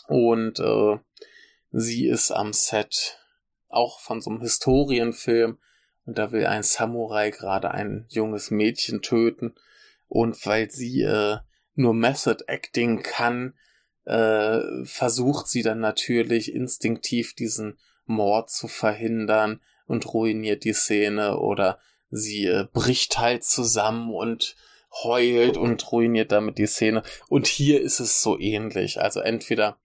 Und 0.07 0.59
äh, 0.59 0.97
sie 1.71 2.07
ist 2.07 2.31
am 2.31 2.53
Set 2.53 3.19
auch 3.69 3.99
von 3.99 4.21
so 4.21 4.29
einem 4.29 4.41
Historienfilm. 4.41 5.57
Und 6.05 6.17
da 6.17 6.31
will 6.31 6.45
ein 6.45 6.63
Samurai 6.63 7.31
gerade 7.31 7.71
ein 7.71 8.05
junges 8.09 8.51
Mädchen 8.51 9.01
töten. 9.01 9.55
Und 10.07 10.45
weil 10.45 10.69
sie 10.69 11.01
äh, 11.03 11.37
nur 11.75 11.93
Method 11.93 12.43
Acting 12.47 13.01
kann, 13.01 13.53
äh, 14.05 14.59
versucht 14.83 15.47
sie 15.47 15.61
dann 15.61 15.79
natürlich 15.79 16.53
instinktiv 16.53 17.33
diesen 17.33 17.77
Mord 18.05 18.49
zu 18.49 18.67
verhindern 18.67 19.61
und 19.91 20.13
ruiniert 20.13 20.63
die 20.63 20.73
Szene 20.73 21.37
oder 21.37 21.77
sie 22.09 22.45
äh, 22.45 22.65
bricht 22.71 23.19
halt 23.19 23.43
zusammen 23.43 24.13
und 24.13 24.55
heult 25.03 25.57
und 25.57 25.91
ruiniert 25.91 26.31
damit 26.31 26.57
die 26.57 26.65
Szene. 26.65 27.03
Und 27.27 27.45
hier 27.45 27.81
ist 27.81 27.99
es 27.99 28.21
so 28.21 28.39
ähnlich. 28.39 29.01
Also 29.01 29.19
entweder 29.19 29.77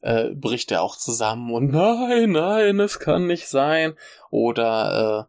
äh, 0.00 0.30
bricht 0.30 0.72
er 0.72 0.82
auch 0.82 0.96
zusammen 0.96 1.52
und 1.52 1.72
nein, 1.72 2.32
nein, 2.32 2.80
es 2.80 2.98
kann 2.98 3.26
nicht 3.26 3.46
sein. 3.46 3.96
Oder 4.30 5.28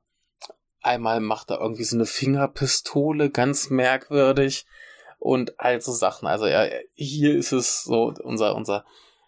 äh, 0.82 0.88
einmal 0.88 1.20
macht 1.20 1.52
er 1.52 1.60
irgendwie 1.60 1.84
so 1.84 1.98
eine 1.98 2.06
Fingerpistole, 2.06 3.30
ganz 3.30 3.70
merkwürdig. 3.70 4.66
Und 5.20 5.60
all 5.60 5.82
so 5.82 5.92
Sachen. 5.92 6.28
Also 6.28 6.48
ja, 6.48 6.68
hier 6.94 7.36
ist 7.36 7.52
es 7.52 7.84
so, 7.84 8.14
unser, 8.24 8.56
unser 8.56 8.86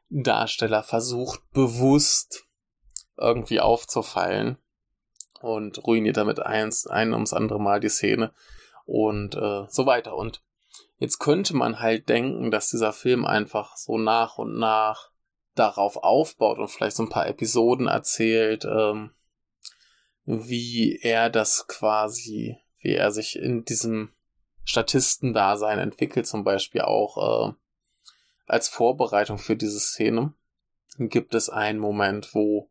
Darsteller 0.09 0.83
versucht 0.83 1.41
bewusst 1.51 2.45
irgendwie 3.17 3.59
aufzufallen 3.59 4.57
und 5.41 5.85
ruiniert 5.85 6.17
damit 6.17 6.39
eins, 6.39 6.87
ein 6.87 7.13
ums 7.13 7.33
andere 7.33 7.59
Mal 7.59 7.79
die 7.79 7.89
Szene 7.89 8.33
und 8.85 9.35
äh, 9.35 9.65
so 9.69 9.85
weiter. 9.85 10.15
Und 10.15 10.41
jetzt 10.97 11.19
könnte 11.19 11.55
man 11.55 11.79
halt 11.79 12.09
denken, 12.09 12.51
dass 12.51 12.69
dieser 12.69 12.93
Film 12.93 13.25
einfach 13.25 13.77
so 13.77 13.97
nach 13.97 14.37
und 14.37 14.57
nach 14.57 15.11
darauf 15.55 15.97
aufbaut 15.97 16.59
und 16.59 16.67
vielleicht 16.67 16.95
so 16.95 17.03
ein 17.03 17.09
paar 17.09 17.27
Episoden 17.27 17.87
erzählt, 17.87 18.65
ähm, 18.65 19.11
wie 20.25 20.99
er 21.01 21.29
das 21.29 21.67
quasi, 21.67 22.57
wie 22.79 22.93
er 22.93 23.11
sich 23.11 23.37
in 23.37 23.65
diesem 23.65 24.13
Statistendasein 24.63 25.79
entwickelt, 25.79 26.27
zum 26.27 26.43
Beispiel 26.43 26.81
auch 26.81 27.49
äh, 27.49 27.53
als 28.45 28.67
Vorbereitung 28.67 29.37
für 29.37 29.55
diese 29.55 29.79
Szene 29.79 30.33
gibt 30.99 31.35
es 31.35 31.49
einen 31.49 31.79
Moment, 31.79 32.33
wo 32.33 32.69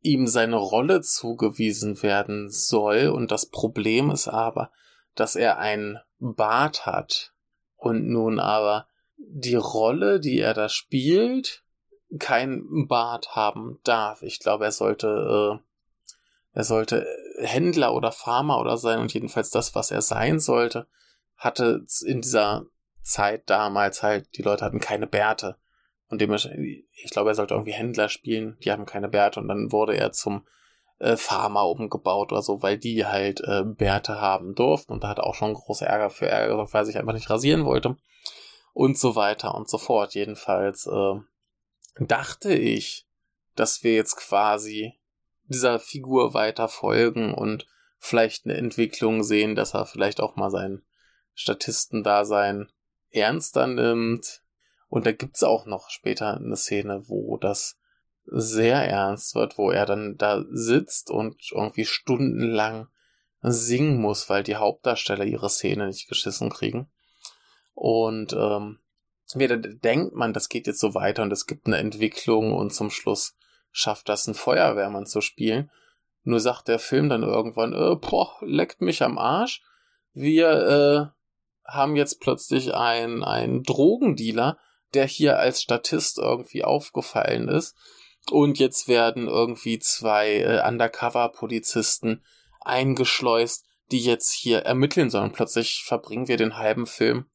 ihm 0.00 0.26
seine 0.26 0.56
Rolle 0.56 1.00
zugewiesen 1.00 2.02
werden 2.02 2.50
soll 2.50 3.08
und 3.08 3.30
das 3.30 3.46
Problem 3.46 4.10
ist 4.10 4.28
aber, 4.28 4.70
dass 5.14 5.36
er 5.36 5.58
einen 5.58 5.98
Bart 6.18 6.86
hat 6.86 7.32
und 7.76 8.08
nun 8.08 8.38
aber 8.38 8.86
die 9.16 9.56
Rolle, 9.56 10.20
die 10.20 10.38
er 10.38 10.54
da 10.54 10.68
spielt, 10.68 11.64
kein 12.18 12.86
Bart 12.86 13.34
haben 13.34 13.80
darf. 13.84 14.22
Ich 14.22 14.38
glaube, 14.40 14.64
er 14.64 14.72
sollte, 14.72 15.60
äh, 15.62 16.56
er 16.56 16.64
sollte 16.64 17.06
Händler 17.40 17.94
oder 17.94 18.12
Farmer 18.12 18.60
oder 18.60 18.76
sein 18.78 19.00
und 19.00 19.12
jedenfalls 19.12 19.50
das, 19.50 19.74
was 19.74 19.90
er 19.90 20.02
sein 20.02 20.40
sollte, 20.40 20.86
hatte 21.36 21.84
in 22.04 22.20
dieser 22.20 22.66
Zeit 23.02 23.48
damals 23.50 24.02
halt, 24.02 24.36
die 24.36 24.42
Leute 24.42 24.64
hatten 24.64 24.80
keine 24.80 25.06
Bärte. 25.06 25.56
Und 26.08 26.20
dementsprechend, 26.20 26.64
ich 26.64 27.10
glaube, 27.10 27.30
er 27.30 27.34
sollte 27.34 27.54
irgendwie 27.54 27.72
Händler 27.72 28.08
spielen, 28.08 28.56
die 28.64 28.72
haben 28.72 28.86
keine 28.86 29.08
Bärte 29.08 29.40
und 29.40 29.48
dann 29.48 29.72
wurde 29.72 29.96
er 29.96 30.12
zum 30.12 30.46
äh, 30.98 31.16
Farmer 31.16 31.68
umgebaut 31.68 32.32
oder 32.32 32.42
so, 32.42 32.62
weil 32.62 32.78
die 32.78 33.04
halt 33.06 33.40
äh, 33.40 33.62
Bärte 33.64 34.20
haben 34.20 34.54
durften 34.54 34.92
und 34.92 35.04
da 35.04 35.08
hat 35.08 35.18
er 35.18 35.26
auch 35.26 35.34
schon 35.34 35.54
große 35.54 35.84
Ärger 35.84 36.10
für 36.10 36.28
Ärger, 36.28 36.56
weil 36.56 36.80
er 36.80 36.86
sich 36.86 36.98
einfach 36.98 37.12
nicht 37.12 37.30
rasieren 37.30 37.64
wollte 37.64 37.96
und 38.72 38.98
so 38.98 39.16
weiter 39.16 39.54
und 39.54 39.68
so 39.68 39.76
fort. 39.76 40.14
Jedenfalls 40.14 40.86
äh, 40.86 41.14
dachte 42.00 42.54
ich, 42.54 43.06
dass 43.54 43.82
wir 43.82 43.94
jetzt 43.94 44.16
quasi 44.16 44.94
dieser 45.44 45.78
Figur 45.78 46.34
weiter 46.34 46.68
folgen 46.68 47.34
und 47.34 47.66
vielleicht 47.98 48.44
eine 48.44 48.56
Entwicklung 48.56 49.22
sehen, 49.22 49.54
dass 49.56 49.74
er 49.74 49.86
vielleicht 49.86 50.20
auch 50.20 50.36
mal 50.36 50.50
sein 50.50 50.82
Statistendasein 51.34 52.70
ernster 53.10 53.66
nimmt. 53.66 54.42
Und 54.88 55.06
da 55.06 55.12
gibt's 55.12 55.42
auch 55.42 55.66
noch 55.66 55.90
später 55.90 56.36
eine 56.36 56.56
Szene, 56.56 57.08
wo 57.08 57.36
das 57.36 57.78
sehr 58.24 58.76
ernst 58.76 59.34
wird, 59.34 59.58
wo 59.58 59.70
er 59.70 59.86
dann 59.86 60.16
da 60.16 60.44
sitzt 60.48 61.10
und 61.10 61.36
irgendwie 61.52 61.84
stundenlang 61.84 62.88
singen 63.40 64.00
muss, 64.00 64.28
weil 64.28 64.42
die 64.42 64.56
Hauptdarsteller 64.56 65.24
ihre 65.24 65.48
Szene 65.48 65.86
nicht 65.86 66.08
geschissen 66.08 66.50
kriegen. 66.50 66.90
Und 67.74 68.32
ähm, 68.32 68.78
wieder 69.34 69.56
denkt 69.56 70.14
man, 70.14 70.32
das 70.32 70.48
geht 70.48 70.66
jetzt 70.66 70.80
so 70.80 70.94
weiter 70.94 71.22
und 71.22 71.32
es 71.32 71.46
gibt 71.46 71.66
eine 71.66 71.76
Entwicklung 71.76 72.52
und 72.52 72.72
zum 72.72 72.90
Schluss 72.90 73.36
schafft 73.70 74.08
das 74.08 74.26
ein 74.26 74.34
Feuerwehrmann 74.34 75.06
zu 75.06 75.20
spielen. 75.20 75.70
Nur 76.24 76.40
sagt 76.40 76.68
der 76.68 76.78
Film 76.78 77.08
dann 77.08 77.22
irgendwann, 77.22 77.72
äh, 77.72 77.94
boah, 77.96 78.36
leckt 78.40 78.80
mich 78.80 79.02
am 79.02 79.18
Arsch. 79.18 79.62
Wir 80.12 81.12
äh, 81.66 81.70
haben 81.70 81.96
jetzt 81.96 82.20
plötzlich 82.20 82.74
einen, 82.74 83.22
einen 83.22 83.62
Drogendealer, 83.62 84.58
der 84.94 85.06
hier 85.06 85.38
als 85.38 85.62
Statist 85.62 86.18
irgendwie 86.18 86.64
aufgefallen 86.64 87.48
ist. 87.48 87.76
Und 88.30 88.58
jetzt 88.58 88.88
werden 88.88 89.26
irgendwie 89.26 89.78
zwei 89.78 90.36
äh, 90.36 90.66
Undercover-Polizisten 90.66 92.22
eingeschleust, 92.60 93.64
die 93.90 94.00
jetzt 94.00 94.32
hier 94.32 94.60
ermitteln 94.60 95.10
sollen. 95.10 95.32
Plötzlich 95.32 95.82
verbringen 95.84 96.28
wir 96.28 96.36
den 96.36 96.58
halben 96.58 96.86
Film 96.86 97.26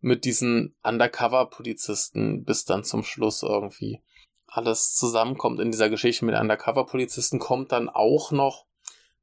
mit 0.00 0.24
diesen 0.24 0.76
Undercover-Polizisten, 0.82 2.44
bis 2.44 2.64
dann 2.64 2.84
zum 2.84 3.02
Schluss 3.02 3.42
irgendwie 3.42 4.00
alles 4.46 4.94
zusammenkommt 4.94 5.60
in 5.60 5.70
dieser 5.70 5.90
Geschichte 5.90 6.24
mit 6.24 6.34
Undercover-Polizisten, 6.34 7.38
kommt 7.38 7.72
dann 7.72 7.88
auch 7.88 8.32
noch 8.32 8.66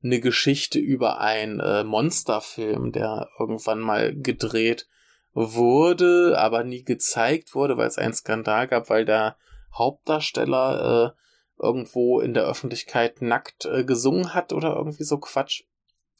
eine 0.04 0.20
Geschichte 0.20 0.78
über 0.78 1.20
einen 1.20 1.60
äh, 1.60 1.84
Monsterfilm, 1.84 2.92
der 2.92 3.30
irgendwann 3.40 3.80
mal 3.80 4.16
gedreht 4.16 4.88
wurde, 5.36 6.36
aber 6.40 6.64
nie 6.64 6.84
gezeigt 6.84 7.54
wurde, 7.54 7.78
weil 7.78 7.88
es 7.88 7.98
einen 7.98 8.14
Skandal 8.14 8.68
gab, 8.68 8.90
weil 8.90 9.06
der 9.06 9.38
Hauptdarsteller 9.74 11.14
äh, 11.14 11.62
irgendwo 11.62 12.20
in 12.22 12.34
der 12.34 12.46
Öffentlichkeit 12.46 13.22
nackt 13.22 13.66
äh, 13.66 13.84
gesungen 13.84 14.34
hat 14.34 14.54
oder 14.54 14.76
irgendwie 14.76 15.04
so 15.04 15.18
Quatsch. 15.18 15.64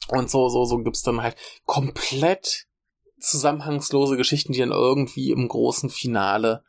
Und 0.08 0.30
so, 0.30 0.48
so, 0.48 0.64
so 0.64 0.78
gibt's 0.78 1.02
dann 1.02 1.22
halt 1.22 1.36
komplett 1.64 2.66
zusammenhangslose 3.18 4.16
Geschichten, 4.16 4.52
die 4.52 4.60
dann 4.60 4.70
irgendwie 4.70 5.30
im 5.30 5.48
großen 5.48 5.90
Finale 5.90 6.62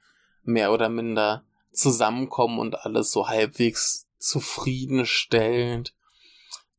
mehr 0.44 0.72
oder 0.72 0.90
minder 0.90 1.44
zusammenkommen 1.72 2.60
und 2.60 2.86
alles 2.86 3.12
so 3.12 3.28
halbwegs 3.28 4.08
zufriedenstellend 4.18 5.94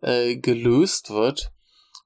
äh, 0.01 0.37
gelöst 0.37 1.11
wird. 1.11 1.53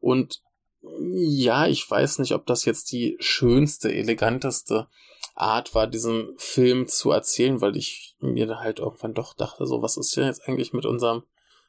Und 0.01 0.42
ja, 0.82 1.66
ich 1.66 1.88
weiß 1.88 2.18
nicht, 2.18 2.32
ob 2.32 2.46
das 2.46 2.64
jetzt 2.64 2.92
die 2.92 3.16
schönste, 3.20 3.92
eleganteste 3.92 4.88
Art 5.34 5.74
war, 5.74 5.86
diesen 5.86 6.34
Film 6.38 6.88
zu 6.88 7.10
erzählen, 7.10 7.60
weil 7.60 7.76
ich 7.76 8.16
mir 8.20 8.46
da 8.46 8.60
halt 8.60 8.80
irgendwann 8.80 9.14
doch 9.14 9.34
dachte, 9.34 9.66
so, 9.66 9.80
was 9.82 9.96
ist 9.96 10.16
denn 10.16 10.26
jetzt 10.26 10.46
eigentlich 10.46 10.72
mit 10.72 10.84
unserem, 10.84 11.22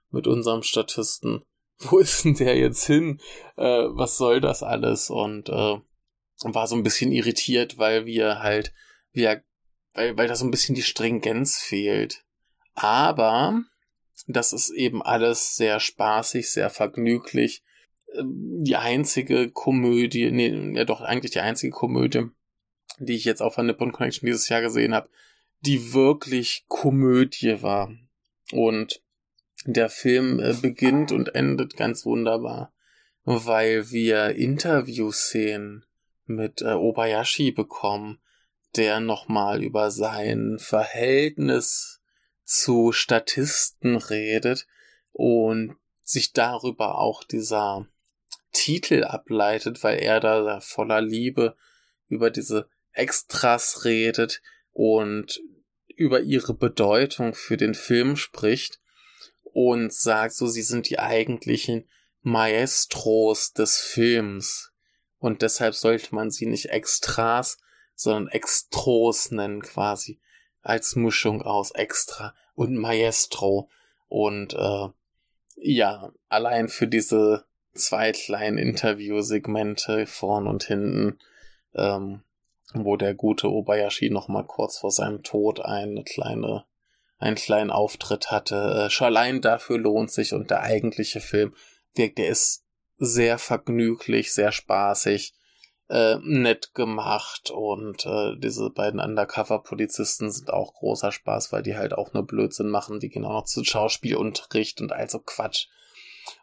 mit 0.09 0.27
unserem 0.27 0.63
Statisten? 0.63 1.43
Wo 1.79 1.99
ist 1.99 2.25
denn 2.25 2.35
der 2.35 2.57
jetzt 2.57 2.85
hin? 2.85 3.19
Äh, 3.55 3.85
was 3.89 4.17
soll 4.17 4.41
das 4.41 4.63
alles? 4.63 5.09
Und 5.09 5.49
äh, 5.49 5.79
war 6.43 6.67
so 6.67 6.75
ein 6.75 6.83
bisschen 6.83 7.11
irritiert, 7.11 7.77
weil 7.77 8.05
wir 8.05 8.39
halt, 8.39 8.73
wir, 9.11 9.43
weil, 9.93 10.17
weil 10.17 10.27
da 10.27 10.35
so 10.35 10.45
ein 10.45 10.51
bisschen 10.51 10.75
die 10.75 10.83
Stringenz 10.83 11.57
fehlt. 11.57 12.23
Aber 12.75 13.61
das 14.27 14.53
ist 14.53 14.69
eben 14.71 15.01
alles 15.01 15.55
sehr 15.55 15.79
spaßig, 15.79 16.51
sehr 16.51 16.69
vergnüglich. 16.69 17.63
Die 18.21 18.75
einzige 18.75 19.49
Komödie, 19.49 20.31
nee, 20.31 20.75
ja 20.75 20.85
doch, 20.85 21.01
eigentlich 21.01 21.31
die 21.31 21.39
einzige 21.39 21.71
Komödie, 21.71 22.29
die 22.99 23.15
ich 23.15 23.25
jetzt 23.25 23.41
auf 23.41 23.55
der 23.55 23.63
Nippon 23.63 23.91
Connection 23.91 24.27
dieses 24.27 24.49
Jahr 24.49 24.61
gesehen 24.61 24.93
habe, 24.93 25.09
die 25.61 25.93
wirklich 25.93 26.65
Komödie 26.67 27.61
war. 27.61 27.91
Und 28.51 29.01
der 29.65 29.89
Film 29.89 30.39
äh, 30.39 30.53
beginnt 30.53 31.11
und 31.11 31.35
endet 31.35 31.77
ganz 31.77 32.05
wunderbar, 32.05 32.73
weil 33.23 33.89
wir 33.91 34.35
Interviewszenen 34.35 35.85
mit 36.25 36.61
äh, 36.61 36.73
Obayashi 36.73 37.51
bekommen, 37.51 38.19
der 38.75 38.99
nochmal 38.99 39.63
über 39.63 39.91
sein 39.91 40.57
Verhältnis 40.59 42.01
zu 42.43 42.91
Statisten 42.91 43.95
redet 43.95 44.67
und 45.11 45.77
sich 46.01 46.33
darüber 46.33 46.97
auch 46.97 47.23
dieser 47.23 47.87
Titel 48.53 49.03
ableitet, 49.03 49.83
weil 49.83 49.99
er 49.99 50.19
da 50.19 50.61
voller 50.61 51.01
Liebe 51.01 51.55
über 52.07 52.29
diese 52.29 52.69
Extras 52.93 53.85
redet 53.85 54.41
und 54.71 55.41
über 55.95 56.21
ihre 56.21 56.53
Bedeutung 56.53 57.33
für 57.33 57.57
den 57.57 57.73
Film 57.73 58.15
spricht 58.15 58.79
und 59.43 59.93
sagt 59.93 60.33
so, 60.33 60.47
sie 60.47 60.61
sind 60.61 60.89
die 60.89 60.99
eigentlichen 60.99 61.87
Maestros 62.21 63.53
des 63.53 63.79
Films. 63.79 64.71
Und 65.19 65.41
deshalb 65.41 65.75
sollte 65.75 66.13
man 66.15 66.31
sie 66.31 66.45
nicht 66.45 66.69
Extras, 66.69 67.57
sondern 67.95 68.27
Extros 68.27 69.31
nennen 69.31 69.61
quasi. 69.61 70.19
Als 70.61 70.95
Mischung 70.95 71.41
aus 71.41 71.71
Extra 71.71 72.33
und 72.55 72.75
Maestro. 72.75 73.69
Und 74.07 74.53
äh, 74.53 74.87
ja, 75.57 76.11
allein 76.29 76.69
für 76.69 76.87
diese 76.87 77.45
zwei 77.73 78.11
kleinen 78.11 78.57
Interviewsegmente 78.57 80.05
vorn 80.05 80.47
und 80.47 80.63
hinten, 80.63 81.19
ähm, 81.75 82.21
wo 82.73 82.97
der 82.97 83.13
gute 83.13 83.51
Obayashi 83.51 84.09
noch 84.09 84.27
mal 84.27 84.43
kurz 84.43 84.77
vor 84.79 84.91
seinem 84.91 85.23
Tod 85.23 85.59
eine 85.59 86.03
kleine, 86.03 86.65
einen 87.19 87.35
kleinen 87.35 87.71
Auftritt 87.71 88.31
hatte. 88.31 88.85
Äh, 88.85 88.89
schon 88.89 89.07
allein 89.07 89.41
dafür 89.41 89.77
lohnt 89.77 90.11
sich 90.11 90.33
und 90.33 90.49
der 90.49 90.61
eigentliche 90.61 91.19
Film 91.19 91.53
wirkt, 91.95 92.17
der 92.17 92.27
ist 92.29 92.63
sehr 92.97 93.37
vergnüglich, 93.37 94.33
sehr 94.33 94.51
spaßig, 94.51 95.33
äh, 95.89 96.17
nett 96.23 96.73
gemacht 96.73 97.51
und 97.51 98.05
äh, 98.05 98.37
diese 98.37 98.69
beiden 98.69 98.99
Undercover-Polizisten 98.99 100.31
sind 100.31 100.51
auch 100.51 100.73
großer 100.73 101.11
Spaß, 101.11 101.51
weil 101.51 101.63
die 101.63 101.75
halt 101.75 101.93
auch 101.93 102.13
nur 102.13 102.25
Blödsinn 102.25 102.69
machen, 102.69 102.99
die 102.99 103.09
gehen 103.09 103.25
auch 103.25 103.33
noch 103.33 103.45
zu 103.45 103.63
Schauspielunterricht 103.63 104.81
und 104.81 104.91
also 104.93 105.19
Quatsch. 105.19 105.67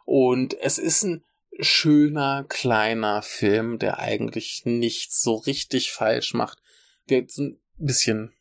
Und 0.05 0.59
es 0.59 0.77
ist 0.77 1.03
ein 1.03 1.23
schöner, 1.59 2.45
kleiner 2.47 3.21
Film, 3.21 3.79
der 3.79 3.99
eigentlich 3.99 4.63
nichts 4.65 5.21
so 5.21 5.35
richtig 5.35 5.91
falsch 5.91 6.33
macht, 6.33 6.59
der 7.09 7.19
jetzt 7.19 7.37
ein 7.37 7.59
bisschen, 7.77 8.33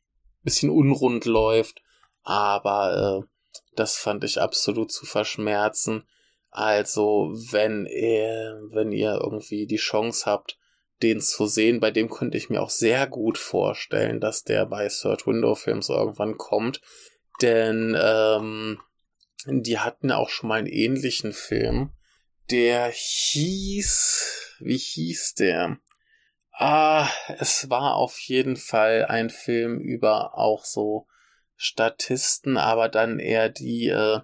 bisschen 0.43 0.71
unrund 0.71 1.25
läuft, 1.25 1.83
aber 2.23 3.25
äh, 3.25 3.55
das 3.77 3.97
fand 3.97 4.25
ich 4.25 4.41
absolut 4.41 4.93
zu 4.93 5.07
verschmerzen. 5.07 6.05
Also, 6.51 7.31
wenn 7.51 7.87
ihr, 7.87 8.61
wenn 8.71 8.93
ihr 8.93 9.21
irgendwie 9.23 9.67
die 9.67 9.77
Chance 9.77 10.27
habt, 10.27 10.59
den 11.03 11.21
zu 11.21 11.47
sehen, 11.47 11.81
bei 11.81 11.91
dem 11.91 12.11
könnte 12.11 12.37
ich 12.37 12.51
mir 12.51 12.61
auch 12.63 12.71
sehr 12.71 13.07
gut 13.07 13.39
vorstellen, 13.39 14.21
dass 14.21 14.45
der 14.45 14.67
bei 14.67 14.89
Third 14.89 15.27
Window 15.27 15.55
Films 15.55 15.89
irgendwann 15.89 16.37
kommt. 16.37 16.81
Denn 17.41 17.97
ähm, 17.99 18.81
die 19.47 19.79
hatten 19.79 20.13
auch 20.13 20.29
schon 20.29 20.49
mal 20.49 20.59
einen 20.59 20.67
ähnlichen 20.67 21.33
Film. 21.33 21.93
Der 22.51 22.91
hieß, 22.91 24.57
wie 24.61 24.77
hieß 24.77 25.35
der? 25.35 25.79
Ah, 26.53 27.09
es 27.39 27.71
war 27.71 27.95
auf 27.95 28.19
jeden 28.19 28.57
Fall 28.57 29.07
ein 29.07 29.31
Film 29.31 29.79
über 29.79 30.37
auch 30.37 30.65
so 30.65 31.07
Statisten, 31.57 32.57
aber 32.57 32.89
dann 32.89 33.19
eher 33.19 33.49
die 33.49 33.89
äh, 33.89 34.21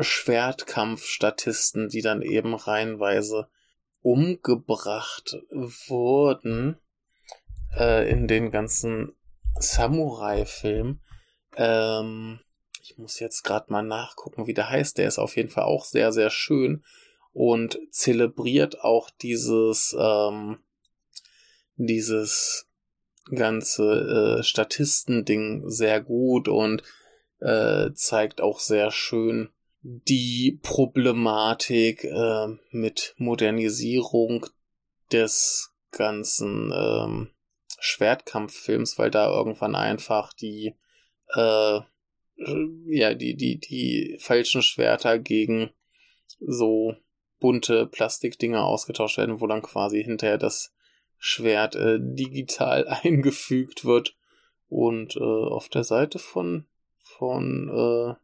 Schwertkampfstatisten, 0.00 1.88
die 1.88 2.02
dann 2.02 2.22
eben 2.22 2.54
reihenweise 2.54 3.48
umgebracht 4.02 5.36
wurden 5.50 6.78
äh, 7.76 8.08
in 8.10 8.28
den 8.28 8.50
ganzen 8.50 9.14
Samurai-Film. 9.58 11.00
Ähm, 11.56 12.40
ich 12.82 12.98
muss 12.98 13.20
jetzt 13.20 13.42
gerade 13.42 13.70
mal 13.72 13.82
nachgucken, 13.82 14.46
wie 14.46 14.54
der 14.54 14.70
heißt. 14.70 14.98
Der 14.98 15.08
ist 15.08 15.18
auf 15.18 15.36
jeden 15.36 15.50
Fall 15.50 15.64
auch 15.64 15.84
sehr, 15.84 16.12
sehr 16.12 16.30
schön 16.30 16.84
und 17.32 17.78
zelebriert 17.90 18.80
auch 18.80 19.10
dieses, 19.10 19.96
ähm, 19.98 20.58
dieses 21.76 22.66
ganze 23.34 24.38
äh, 24.40 24.42
Statistending 24.42 25.68
sehr 25.68 26.00
gut 26.00 26.48
und 26.48 26.82
äh, 27.40 27.90
zeigt 27.94 28.40
auch 28.40 28.60
sehr 28.60 28.90
schön 28.90 29.50
die 29.82 30.58
Problematik 30.62 32.04
äh, 32.04 32.46
mit 32.70 33.14
Modernisierung 33.16 34.46
des 35.12 35.72
ganzen 35.90 36.72
ähm, 36.74 37.30
Schwertkampffilms, 37.78 38.98
weil 38.98 39.10
da 39.10 39.30
irgendwann 39.30 39.74
einfach 39.74 40.32
die 40.34 40.74
äh, 41.34 41.80
ja 42.86 43.14
die 43.14 43.36
die 43.36 43.58
die 43.58 44.16
falschen 44.20 44.62
Schwerter 44.62 45.18
gegen 45.18 45.70
so 46.40 46.94
bunte 47.38 47.86
Plastikdinger 47.86 48.64
ausgetauscht 48.64 49.18
werden, 49.18 49.40
wo 49.40 49.46
dann 49.46 49.62
quasi 49.62 50.02
hinterher 50.02 50.38
das 50.38 50.72
Schwert 51.18 51.76
äh, 51.76 51.98
digital 52.00 52.86
eingefügt 53.02 53.84
wird 53.84 54.16
und 54.68 55.16
äh, 55.16 55.20
auf 55.20 55.68
der 55.68 55.84
Seite 55.84 56.18
von 56.18 56.66
von 56.98 57.68
äh, 57.68 58.14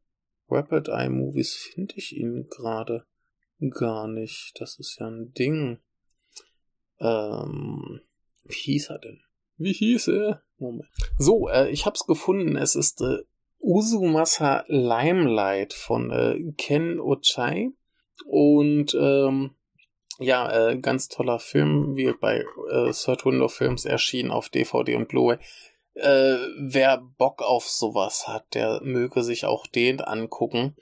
Rapid 0.48 0.88
Eye 0.88 1.10
Movies 1.10 1.54
finde 1.54 1.94
ich 1.96 2.16
ihn 2.16 2.48
gerade 2.48 3.04
gar 3.70 4.06
nicht. 4.06 4.52
Das 4.60 4.78
ist 4.78 4.98
ja 5.00 5.08
ein 5.08 5.32
Ding. 5.32 5.78
Ähm, 7.00 8.00
wie 8.44 8.54
hieß 8.54 8.90
er 8.90 8.98
denn? 8.98 9.20
Wie 9.56 9.72
hieß 9.72 10.08
er? 10.08 10.42
Moment. 10.58 10.88
So, 11.18 11.48
äh, 11.48 11.68
ich 11.70 11.84
hab's 11.84 12.06
gefunden. 12.06 12.56
Es 12.56 12.76
ist 12.76 13.00
äh, 13.00 13.18
Uzumasa 13.66 14.64
Limelight 14.68 15.74
von 15.74 16.10
äh, 16.12 16.52
Ken 16.56 17.00
Ochai. 17.00 17.70
Und 18.24 18.94
ähm, 18.94 19.56
ja, 20.18 20.70
äh, 20.70 20.78
ganz 20.78 21.08
toller 21.08 21.40
Film, 21.40 21.96
wie 21.96 22.12
bei 22.12 22.44
äh, 22.70 22.92
Third 22.92 23.26
Window 23.26 23.48
Films 23.48 23.84
erschienen 23.84 24.30
auf 24.30 24.48
DVD 24.48 24.94
und 24.94 25.08
Blu-ray. 25.08 25.38
Äh, 25.94 26.36
wer 26.58 26.98
Bock 27.18 27.42
auf 27.42 27.68
sowas 27.68 28.28
hat, 28.28 28.54
der 28.54 28.80
möge 28.82 29.24
sich 29.24 29.44
auch 29.46 29.66
den 29.66 30.00
angucken. 30.00 30.76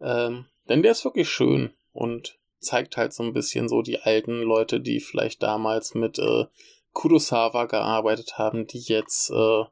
Ähm, 0.00 0.46
denn 0.68 0.82
der 0.82 0.92
ist 0.92 1.04
wirklich 1.04 1.30
schön 1.30 1.72
und 1.92 2.38
zeigt 2.60 2.98
halt 2.98 3.14
so 3.14 3.22
ein 3.22 3.32
bisschen 3.32 3.68
so 3.68 3.80
die 3.80 4.00
alten 4.00 4.42
Leute, 4.42 4.80
die 4.80 5.00
vielleicht 5.00 5.42
damals 5.42 5.94
mit 5.94 6.18
äh, 6.18 6.44
Kurosawa 6.92 7.64
gearbeitet 7.64 8.36
haben, 8.36 8.66
die 8.66 8.80
jetzt 8.80 9.30
äh, 9.30 9.64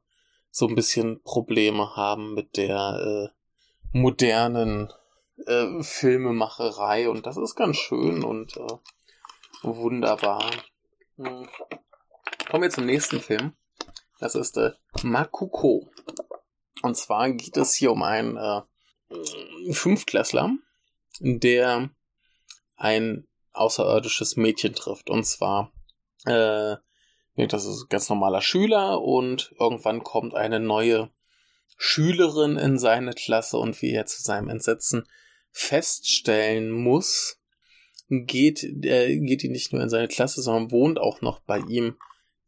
so 0.57 0.67
ein 0.67 0.75
bisschen 0.75 1.23
Probleme 1.23 1.97
haben 1.97 2.33
mit 2.33 2.57
der 2.57 3.31
äh, 3.93 3.99
modernen 3.99 4.91
äh, 5.47 5.83
Filmemacherei 5.83 7.11
und 7.11 7.27
das 7.27 7.37
ist 7.37 7.57
ganz 7.57 7.77
schön 7.77 8.25
und 8.25 8.57
äh, 8.57 8.79
wunderbar. 9.63 10.51
Hm. 11.19 11.47
Kommen 12.49 12.63
wir 12.63 12.71
zum 12.71 12.87
nächsten 12.87 13.21
Film. 13.21 13.53
Das 14.19 14.35
ist 14.35 14.57
äh, 14.57 14.71
Makuko. 15.03 15.91
Und 16.81 16.97
zwar 16.97 17.31
geht 17.33 17.59
es 17.59 17.75
hier 17.75 17.93
um 17.93 18.03
einen 18.03 18.39
äh, 18.39 18.63
Fünftklässler, 19.75 20.53
der 21.21 21.91
ein 22.77 23.29
außerirdisches 23.53 24.37
Mädchen 24.37 24.75
trifft. 24.75 25.11
Und 25.11 25.25
zwar 25.25 25.71
äh, 26.25 26.77
das 27.37 27.67
ist 27.67 27.83
ein 27.83 27.89
ganz 27.89 28.09
normaler 28.09 28.41
Schüler 28.41 29.03
und 29.03 29.55
irgendwann 29.59 30.03
kommt 30.03 30.35
eine 30.35 30.61
neue 30.61 31.11
Schülerin 31.77 32.57
in 32.57 32.79
seine 32.79 33.13
Klasse 33.13 33.59
und 33.59 33.81
wie 33.83 33.93
er 33.93 34.07
zu 34.07 34.23
seinem 34.23 34.49
Entsetzen 34.49 35.07
feststellen 35.51 36.71
muss, 36.71 37.39
geht, 38.09 38.63
äh, 38.63 39.19
geht 39.19 39.43
die 39.43 39.49
nicht 39.49 39.73
nur 39.73 39.83
in 39.83 39.91
seine 39.91 40.09
Klasse, 40.09 40.41
sondern 40.41 40.71
wohnt 40.71 40.99
auch 40.99 41.21
noch 41.21 41.41
bei 41.41 41.59
ihm 41.59 41.97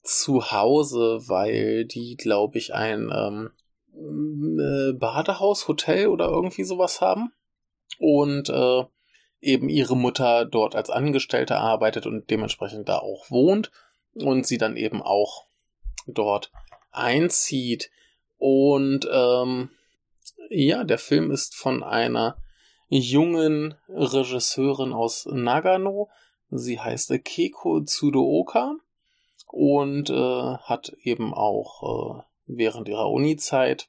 zu 0.02 0.52
Hause, 0.52 1.20
weil 1.26 1.84
die, 1.84 2.16
glaube 2.16 2.56
ich, 2.58 2.74
ein 2.74 3.10
ähm, 3.14 3.50
äh, 3.94 4.92
Badehaus, 4.94 5.68
Hotel 5.68 6.06
oder 6.06 6.28
irgendwie 6.28 6.64
sowas 6.64 7.00
haben. 7.00 7.32
Und 7.98 8.48
äh, 8.48 8.84
eben 9.40 9.68
ihre 9.68 9.96
Mutter 9.96 10.44
dort 10.44 10.74
als 10.74 10.90
Angestellte 10.90 11.58
arbeitet 11.58 12.06
und 12.06 12.30
dementsprechend 12.30 12.88
da 12.88 12.98
auch 12.98 13.30
wohnt 13.30 13.70
und 14.22 14.46
sie 14.46 14.58
dann 14.58 14.76
eben 14.76 15.02
auch 15.02 15.44
dort 16.06 16.50
einzieht. 16.90 17.90
Und 18.38 19.08
ähm, 19.12 19.70
ja, 20.50 20.84
der 20.84 20.98
Film 20.98 21.30
ist 21.30 21.54
von 21.54 21.82
einer 21.82 22.36
jungen 22.88 23.74
Regisseurin 23.88 24.92
aus 24.92 25.26
Nagano. 25.26 26.08
Sie 26.50 26.80
heißt 26.80 27.12
Keiko 27.24 27.82
Tsuruoka 27.82 28.76
und 29.48 30.10
äh, 30.10 30.56
hat 30.58 30.96
eben 31.02 31.34
auch 31.34 32.18
äh, 32.18 32.22
während 32.46 32.88
ihrer 32.88 33.10
Uni-Zeit 33.10 33.88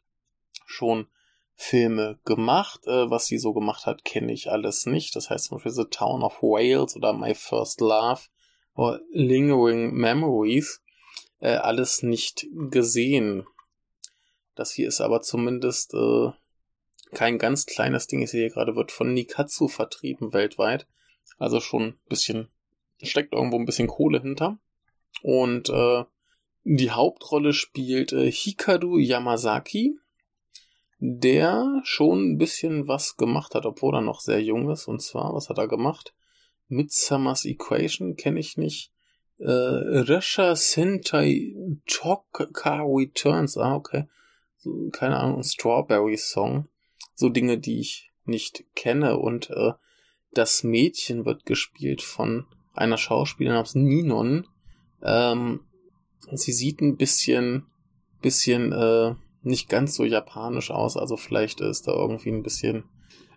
schon 0.65 1.07
Filme 1.55 2.19
gemacht. 2.25 2.85
Äh, 2.87 3.09
was 3.09 3.27
sie 3.27 3.37
so 3.37 3.53
gemacht 3.53 3.85
hat, 3.85 4.03
kenne 4.03 4.33
ich 4.33 4.51
alles 4.51 4.85
nicht. 4.85 5.15
Das 5.15 5.29
heißt 5.29 5.45
zum 5.45 5.57
Beispiel 5.57 5.71
The 5.71 5.85
Town 5.85 6.23
of 6.23 6.41
Wales 6.41 6.95
oder 6.95 7.13
My 7.13 7.33
First 7.33 7.81
Love 7.81 8.21
oder 8.79 9.01
Lingering 9.11 9.93
Memories. 9.93 10.81
Äh, 11.41 11.55
alles 11.55 12.01
nicht 12.01 12.47
gesehen. 12.69 13.45
Das 14.55 14.71
hier 14.71 14.87
ist 14.87 15.01
aber 15.01 15.21
zumindest 15.21 15.93
äh, 15.93 16.31
kein 17.13 17.37
ganz 17.37 17.65
kleines 17.65 18.07
Ding. 18.07 18.21
Ich 18.21 18.31
sehe 18.31 18.49
gerade, 18.49 18.77
wird 18.77 18.91
von 18.91 19.13
Nikatsu 19.13 19.67
vertrieben 19.67 20.31
weltweit. 20.31 20.87
Also 21.37 21.59
schon 21.59 21.83
ein 21.83 21.99
bisschen, 22.07 22.47
steckt 23.01 23.33
irgendwo 23.33 23.57
ein 23.57 23.65
bisschen 23.65 23.87
Kohle 23.87 24.21
hinter. 24.21 24.59
Und 25.23 25.69
äh, 25.69 26.05
die 26.63 26.91
Hauptrolle 26.91 27.51
spielt 27.51 28.13
äh, 28.13 28.31
Hikaru 28.31 28.97
Yamazaki, 28.97 29.97
der 30.99 31.81
schon 31.83 32.31
ein 32.31 32.37
bisschen 32.37 32.87
was 32.87 33.17
gemacht 33.17 33.55
hat, 33.55 33.65
obwohl 33.65 33.95
er 33.95 34.01
noch 34.01 34.21
sehr 34.21 34.41
jung 34.41 34.69
ist. 34.69 34.87
Und 34.87 35.01
zwar, 35.01 35.33
was 35.33 35.49
hat 35.49 35.57
er 35.57 35.67
gemacht? 35.67 36.13
Midsummer's 36.69 37.45
Equation 37.45 38.15
kenne 38.15 38.39
ich 38.39 38.57
nicht. 38.57 38.91
Äh, 39.39 39.49
Resha 39.49 40.55
Sentai 40.55 41.55
Choka 41.87 42.81
Returns, 42.83 43.57
ah, 43.57 43.75
okay. 43.75 44.05
So, 44.57 44.89
keine 44.91 45.17
Ahnung, 45.17 45.43
Strawberry 45.43 46.17
Song. 46.17 46.67
So 47.15 47.29
Dinge, 47.29 47.57
die 47.57 47.79
ich 47.79 48.11
nicht 48.25 48.63
kenne. 48.75 49.17
Und 49.17 49.49
äh, 49.49 49.73
das 50.31 50.63
Mädchen 50.63 51.25
wird 51.25 51.45
gespielt 51.45 52.01
von 52.01 52.45
einer 52.73 52.97
Schauspielerin 52.97 53.55
namens 53.55 53.75
Ninon, 53.75 54.47
ähm, 55.01 55.61
sie 56.31 56.51
sieht 56.51 56.81
ein 56.81 56.97
bisschen, 56.97 57.65
bisschen 58.21 58.71
äh, 58.71 59.15
nicht 59.41 59.69
ganz 59.69 59.95
so 59.95 60.05
japanisch 60.05 60.71
aus, 60.71 60.97
also 60.97 61.17
vielleicht 61.17 61.61
ist 61.61 61.87
da 61.87 61.93
irgendwie 61.93 62.29
ein 62.29 62.43
bisschen 62.43 62.83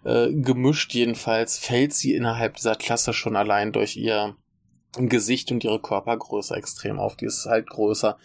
äh, 0.04 0.32
gemischt. 0.32 0.94
Jedenfalls 0.94 1.58
fällt 1.58 1.94
sie 1.94 2.14
innerhalb 2.14 2.56
dieser 2.56 2.76
Klasse 2.76 3.12
schon 3.12 3.36
allein 3.36 3.72
durch 3.72 3.96
ihr 3.96 4.36
Gesicht 4.96 5.50
und 5.50 5.64
ihre 5.64 5.80
Körpergröße 5.80 6.54
extrem 6.54 6.98
auf. 6.98 7.16
Die 7.16 7.26
ist 7.26 7.46
halt 7.46 7.68
größer. 7.68 8.18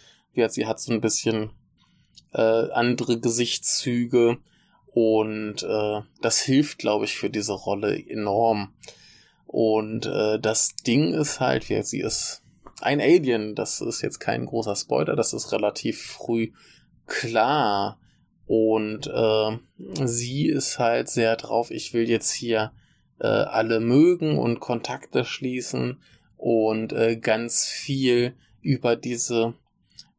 Sie 0.49 0.67
hat 0.67 0.79
so 0.79 0.93
ein 0.93 1.01
bisschen 1.01 1.51
äh, 2.33 2.41
andere 2.71 3.19
Gesichtszüge 3.19 4.37
und 4.85 5.63
äh, 5.63 6.01
das 6.21 6.39
hilft, 6.41 6.79
glaube 6.79 7.05
ich, 7.05 7.17
für 7.17 7.29
diese 7.29 7.53
Rolle 7.53 7.97
enorm. 7.97 8.73
Und 9.45 10.05
äh, 10.05 10.39
das 10.39 10.75
Ding 10.75 11.13
ist 11.13 11.39
halt, 11.39 11.69
wie 11.69 11.81
sie 11.81 12.01
ist 12.01 12.41
ein 12.81 13.01
Alien, 13.01 13.55
das 13.55 13.81
ist 13.81 14.01
jetzt 14.01 14.19
kein 14.19 14.45
großer 14.45 14.75
Spoiler, 14.75 15.15
das 15.15 15.33
ist 15.33 15.51
relativ 15.51 16.01
früh 16.01 16.51
klar. 17.07 17.99
Und 18.47 19.07
äh, 19.07 20.05
sie 20.05 20.47
ist 20.47 20.79
halt 20.79 21.09
sehr 21.09 21.35
drauf, 21.35 21.69
ich 21.69 21.93
will 21.93 22.09
jetzt 22.09 22.31
hier 22.31 22.71
äh, 23.19 23.27
alle 23.27 23.81
mögen 23.81 24.39
und 24.39 24.61
Kontakte 24.61 25.25
schließen 25.25 26.01
und 26.37 26.93
äh, 26.93 27.17
ganz 27.17 27.65
viel 27.65 28.35
über 28.61 28.95
diese 28.95 29.53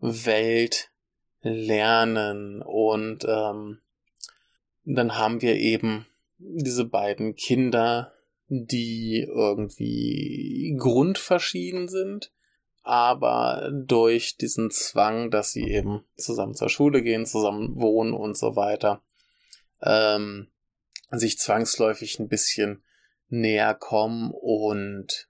Welt 0.00 0.90
lernen. 1.40 2.60
Und 2.60 3.24
ähm, 3.26 3.78
dann 4.84 5.16
haben 5.16 5.40
wir 5.40 5.56
eben 5.56 6.06
diese 6.38 6.84
beiden 6.84 7.34
Kinder, 7.34 8.12
die 8.48 9.26
irgendwie 9.26 10.76
grundverschieden 10.78 11.88
sind 11.88 12.30
aber 12.88 13.70
durch 13.70 14.38
diesen 14.38 14.70
Zwang, 14.70 15.30
dass 15.30 15.52
sie 15.52 15.70
eben 15.70 16.06
zusammen 16.16 16.54
zur 16.54 16.70
Schule 16.70 17.02
gehen, 17.02 17.26
zusammen 17.26 17.76
wohnen 17.76 18.14
und 18.14 18.34
so 18.34 18.56
weiter, 18.56 19.02
ähm, 19.82 20.48
sich 21.10 21.38
zwangsläufig 21.38 22.18
ein 22.18 22.28
bisschen 22.28 22.82
näher 23.28 23.74
kommen 23.74 24.32
und 24.32 25.28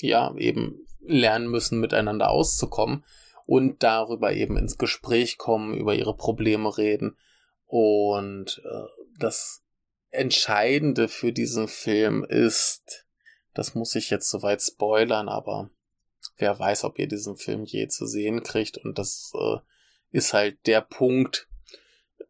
ja, 0.00 0.34
eben 0.36 0.86
lernen 1.00 1.48
müssen, 1.48 1.80
miteinander 1.80 2.28
auszukommen 2.28 3.06
und 3.46 3.82
darüber 3.82 4.34
eben 4.34 4.58
ins 4.58 4.76
Gespräch 4.76 5.38
kommen, 5.38 5.72
über 5.72 5.94
ihre 5.94 6.14
Probleme 6.14 6.76
reden. 6.76 7.16
Und 7.64 8.60
äh, 8.66 8.84
das 9.18 9.62
Entscheidende 10.10 11.08
für 11.08 11.32
diesen 11.32 11.68
Film 11.68 12.22
ist, 12.22 13.06
das 13.54 13.74
muss 13.74 13.94
ich 13.94 14.10
jetzt 14.10 14.28
soweit 14.28 14.60
spoilern, 14.60 15.30
aber 15.30 15.70
wer 16.36 16.58
weiß, 16.58 16.84
ob 16.84 16.98
ihr 16.98 17.08
diesen 17.08 17.36
Film 17.36 17.64
je 17.64 17.88
zu 17.88 18.06
sehen 18.06 18.42
kriegt. 18.42 18.78
Und 18.78 18.98
das 18.98 19.32
äh, 19.34 19.58
ist 20.10 20.32
halt 20.32 20.58
der 20.66 20.80
Punkt, 20.80 21.48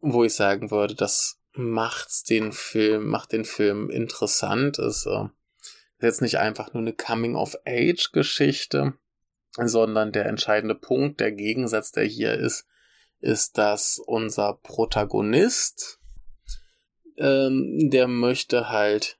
wo 0.00 0.24
ich 0.24 0.34
sagen 0.34 0.70
würde, 0.70 0.94
das 0.94 1.40
macht's 1.52 2.22
den 2.22 2.52
Film, 2.52 3.08
macht 3.08 3.32
den 3.32 3.44
Film 3.44 3.90
interessant. 3.90 4.78
Es 4.78 5.06
äh, 5.06 5.24
ist 5.24 6.02
jetzt 6.02 6.22
nicht 6.22 6.38
einfach 6.38 6.72
nur 6.72 6.82
eine 6.82 6.92
Coming-of-Age-Geschichte, 6.92 8.94
sondern 9.56 10.12
der 10.12 10.26
entscheidende 10.26 10.74
Punkt, 10.74 11.20
der 11.20 11.32
Gegensatz, 11.32 11.92
der 11.92 12.04
hier 12.04 12.34
ist, 12.34 12.66
ist, 13.20 13.58
dass 13.58 13.98
unser 13.98 14.54
Protagonist, 14.54 15.98
ähm, 17.16 17.90
der 17.90 18.06
möchte 18.06 18.68
halt 18.68 19.18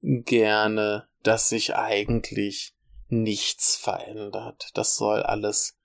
gerne, 0.00 1.08
dass 1.22 1.48
sich 1.48 1.74
eigentlich 1.74 2.74
nichts 3.10 3.76
verändert. 3.76 4.70
Das 4.74 4.96
soll 4.96 5.22
alles 5.22 5.78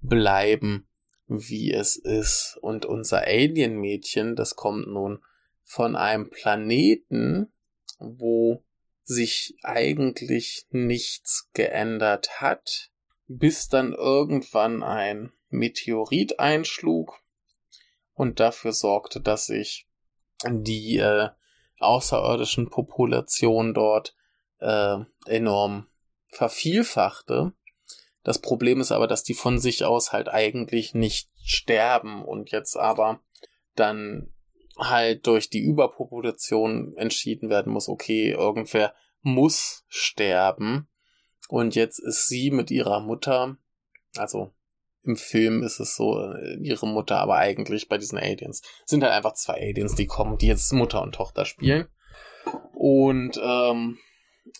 bleiben, 0.00 0.88
wie 1.26 1.72
es 1.72 1.96
ist. 1.96 2.58
Und 2.60 2.84
unser 2.86 3.22
Alien-Mädchen, 3.22 4.36
das 4.36 4.56
kommt 4.56 4.88
nun 4.88 5.24
von 5.64 5.96
einem 5.96 6.30
Planeten, 6.30 7.52
wo 7.98 8.64
sich 9.04 9.56
eigentlich 9.62 10.66
nichts 10.70 11.50
geändert 11.54 12.40
hat, 12.40 12.90
bis 13.26 13.68
dann 13.68 13.92
irgendwann 13.92 14.82
ein 14.82 15.32
Meteorit 15.48 16.40
einschlug 16.40 17.20
und 18.14 18.40
dafür 18.40 18.72
sorgte, 18.72 19.20
dass 19.20 19.46
sich 19.46 19.88
die 20.48 20.98
äh, 20.98 21.28
außerirdischen 21.78 22.70
Population 22.70 23.74
dort 23.74 24.14
äh, 24.60 24.98
enorm 25.26 25.86
vervielfachte. 26.32 27.52
Das 28.24 28.40
Problem 28.40 28.80
ist 28.80 28.92
aber, 28.92 29.06
dass 29.06 29.22
die 29.22 29.34
von 29.34 29.58
sich 29.58 29.84
aus 29.84 30.12
halt 30.12 30.28
eigentlich 30.28 30.94
nicht 30.94 31.30
sterben 31.44 32.24
und 32.24 32.50
jetzt 32.50 32.76
aber 32.76 33.20
dann 33.74 34.32
halt 34.78 35.26
durch 35.26 35.50
die 35.50 35.60
Überpopulation 35.60 36.96
entschieden 36.96 37.50
werden 37.50 37.72
muss, 37.72 37.88
okay, 37.88 38.30
irgendwer 38.30 38.94
muss 39.20 39.84
sterben. 39.88 40.88
Und 41.48 41.74
jetzt 41.74 41.98
ist 41.98 42.28
sie 42.28 42.50
mit 42.50 42.70
ihrer 42.70 43.00
Mutter, 43.00 43.58
also 44.16 44.52
im 45.02 45.16
Film 45.16 45.62
ist 45.62 45.80
es 45.80 45.96
so, 45.96 46.18
äh, 46.18 46.56
ihre 46.62 46.86
Mutter, 46.86 47.18
aber 47.18 47.36
eigentlich 47.36 47.88
bei 47.88 47.98
diesen 47.98 48.18
Aliens 48.18 48.62
sind 48.86 49.02
halt 49.02 49.12
einfach 49.12 49.34
zwei 49.34 49.54
Aliens, 49.54 49.94
die 49.94 50.06
kommen, 50.06 50.38
die 50.38 50.46
jetzt 50.46 50.72
Mutter 50.72 51.02
und 51.02 51.14
Tochter 51.14 51.44
spielen. 51.44 51.88
Und 52.72 53.38
ähm, 53.42 53.98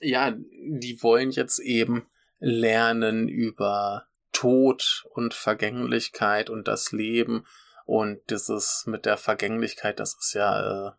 ja, 0.01 0.33
die 0.33 0.99
wollen 1.03 1.31
jetzt 1.31 1.59
eben 1.59 2.07
lernen 2.39 3.29
über 3.29 4.07
Tod 4.33 5.05
und 5.11 5.35
Vergänglichkeit 5.35 6.51
und 6.51 6.67
das 6.67 6.93
Leben 6.93 7.45
und 7.85 8.19
dieses 8.31 8.85
mit 8.87 9.07
der 9.07 9.17
Vergänglichkeit, 9.17 10.01
das 10.01 10.17
ist 10.19 10.35
ja, 10.35 10.89
äh, 10.89 10.93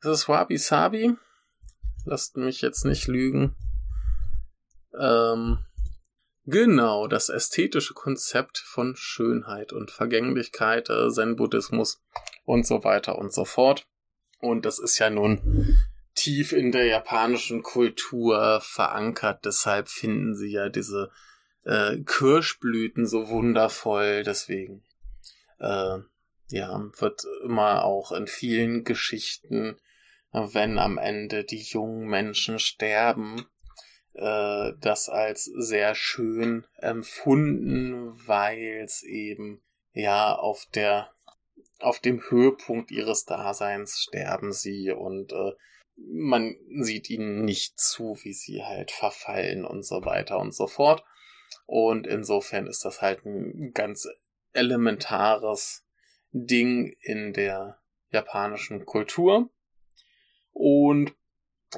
das 0.00 0.20
ist 0.20 0.28
Wabi 0.28 0.58
Sabi. 0.58 1.14
Lasst 2.04 2.36
mich 2.36 2.60
jetzt 2.62 2.84
nicht 2.84 3.06
lügen. 3.06 3.54
Ähm, 4.98 5.58
genau, 6.44 7.06
das 7.06 7.28
ästhetische 7.28 7.94
Konzept 7.94 8.58
von 8.58 8.94
Schönheit 8.96 9.72
und 9.72 9.90
Vergänglichkeit, 9.90 10.90
äh, 10.90 11.08
Zen-Buddhismus 11.10 12.02
und 12.44 12.66
so 12.66 12.82
weiter 12.82 13.18
und 13.18 13.32
so 13.32 13.44
fort. 13.44 13.86
Und 14.40 14.66
das 14.66 14.80
ist 14.80 14.98
ja 14.98 15.10
nun 15.10 15.78
tief 16.22 16.52
in 16.52 16.70
der 16.70 16.86
japanischen 16.86 17.62
Kultur 17.62 18.60
verankert. 18.60 19.44
Deshalb 19.44 19.88
finden 19.88 20.34
sie 20.34 20.52
ja 20.52 20.68
diese 20.68 21.10
äh, 21.64 21.98
Kirschblüten 21.98 23.06
so 23.06 23.28
wundervoll. 23.28 24.22
Deswegen 24.22 24.84
äh, 25.58 25.98
ja, 26.48 26.90
wird 26.98 27.24
immer 27.44 27.84
auch 27.84 28.12
in 28.12 28.26
vielen 28.26 28.84
Geschichten, 28.84 29.80
wenn 30.32 30.78
am 30.78 30.96
Ende 30.96 31.44
die 31.44 31.62
jungen 31.62 32.06
Menschen 32.06 32.58
sterben, 32.58 33.46
äh, 34.14 34.72
das 34.80 35.08
als 35.08 35.44
sehr 35.44 35.94
schön 35.94 36.66
empfunden, 36.76 38.12
weil 38.26 38.82
es 38.84 39.02
eben 39.02 39.60
ja 39.92 40.34
auf 40.34 40.66
der 40.72 41.10
auf 41.80 41.98
dem 41.98 42.22
Höhepunkt 42.30 42.92
ihres 42.92 43.24
Daseins 43.24 43.98
sterben 43.98 44.52
sie 44.52 44.92
und 44.92 45.32
äh, 45.32 45.52
man 46.10 46.56
sieht 46.80 47.10
ihnen 47.10 47.44
nicht 47.44 47.78
zu, 47.78 48.18
wie 48.22 48.32
sie 48.32 48.62
halt 48.62 48.90
verfallen 48.90 49.64
und 49.64 49.84
so 49.84 50.04
weiter 50.04 50.38
und 50.38 50.54
so 50.54 50.66
fort. 50.66 51.04
Und 51.66 52.06
insofern 52.06 52.66
ist 52.66 52.84
das 52.84 53.02
halt 53.02 53.24
ein 53.24 53.72
ganz 53.72 54.08
elementares 54.52 55.84
Ding 56.32 56.94
in 57.00 57.32
der 57.32 57.78
japanischen 58.10 58.84
Kultur. 58.86 59.50
Und 60.52 61.14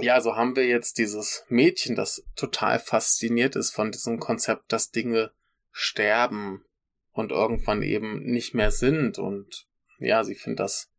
ja, 0.00 0.20
so 0.20 0.34
haben 0.36 0.56
wir 0.56 0.66
jetzt 0.66 0.98
dieses 0.98 1.44
Mädchen, 1.48 1.94
das 1.94 2.24
total 2.34 2.78
fasziniert 2.80 3.56
ist 3.56 3.70
von 3.70 3.92
diesem 3.92 4.18
Konzept, 4.18 4.72
dass 4.72 4.90
Dinge 4.90 5.32
sterben 5.70 6.64
und 7.12 7.30
irgendwann 7.30 7.82
eben 7.82 8.22
nicht 8.24 8.54
mehr 8.54 8.72
sind. 8.72 9.18
Und 9.18 9.68
ja, 9.98 10.24
sie 10.24 10.34
findet 10.34 10.60
das 10.60 10.90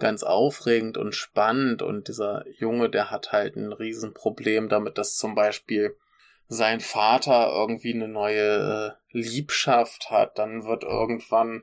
ganz 0.00 0.22
aufregend 0.22 0.98
und 0.98 1.14
spannend 1.14 1.82
und 1.82 2.08
dieser 2.08 2.44
Junge, 2.58 2.90
der 2.90 3.10
hat 3.10 3.32
halt 3.32 3.56
ein 3.56 3.72
Riesenproblem 3.72 4.68
damit, 4.68 4.98
dass 4.98 5.16
zum 5.16 5.34
Beispiel 5.34 5.96
sein 6.48 6.80
Vater 6.80 7.52
irgendwie 7.54 7.94
eine 7.94 8.08
neue 8.08 8.96
äh, 9.12 9.16
Liebschaft 9.16 10.10
hat, 10.10 10.38
dann 10.38 10.64
wird 10.64 10.82
irgendwann 10.82 11.62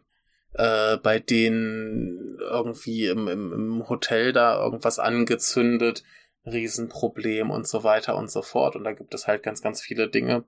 äh, 0.54 0.98
bei 0.98 1.20
denen 1.20 2.38
irgendwie 2.40 3.08
im, 3.08 3.28
im, 3.28 3.52
im 3.52 3.90
Hotel 3.90 4.34
da 4.34 4.64
irgendwas 4.64 5.00
angezündet, 5.00 6.04
Riesenproblem 6.46 7.52
und 7.52 7.68
so 7.68 7.84
weiter 7.84 8.16
und 8.16 8.32
so 8.32 8.42
fort. 8.42 8.76
Und 8.76 8.86
da 8.86 8.94
gibt 8.94 9.14
es 9.14 9.28
halt 9.28 9.44
ganz, 9.44 9.62
ganz 9.62 9.82
viele 9.82 10.10
Dinge, 10.10 10.46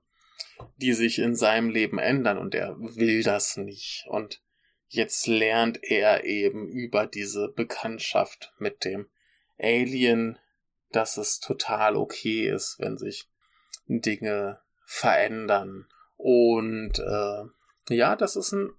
die 0.76 0.94
sich 0.94 1.18
in 1.18 1.34
seinem 1.34 1.70
Leben 1.70 1.98
ändern 1.98 2.38
und 2.38 2.54
er 2.54 2.76
will 2.78 3.22
das 3.22 3.56
nicht. 3.56 4.06
Und 4.08 4.40
jetzt 4.90 5.28
lernt 5.28 5.82
er 5.84 6.24
eben 6.24 6.68
über 6.68 7.06
diese 7.06 7.48
Bekanntschaft 7.48 8.52
mit 8.58 8.84
dem 8.84 9.08
Alien, 9.58 10.38
dass 10.90 11.16
es 11.16 11.38
total 11.38 11.96
okay 11.96 12.48
ist, 12.48 12.76
wenn 12.80 12.98
sich 12.98 13.28
Dinge 13.86 14.60
verändern. 14.84 15.86
Und 16.16 16.98
äh, 16.98 17.94
ja, 17.94 18.16
das 18.16 18.34
ist 18.34 18.52
ein, 18.52 18.72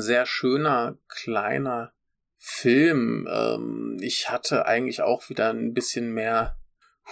sehr 0.00 0.26
schöner, 0.26 0.96
kleiner 1.08 1.92
Film. 2.38 3.28
Ähm, 3.28 3.98
ich 4.00 4.30
hatte 4.30 4.66
eigentlich 4.66 5.02
auch 5.02 5.28
wieder 5.28 5.50
ein 5.50 5.74
bisschen 5.74 6.12
mehr 6.12 6.56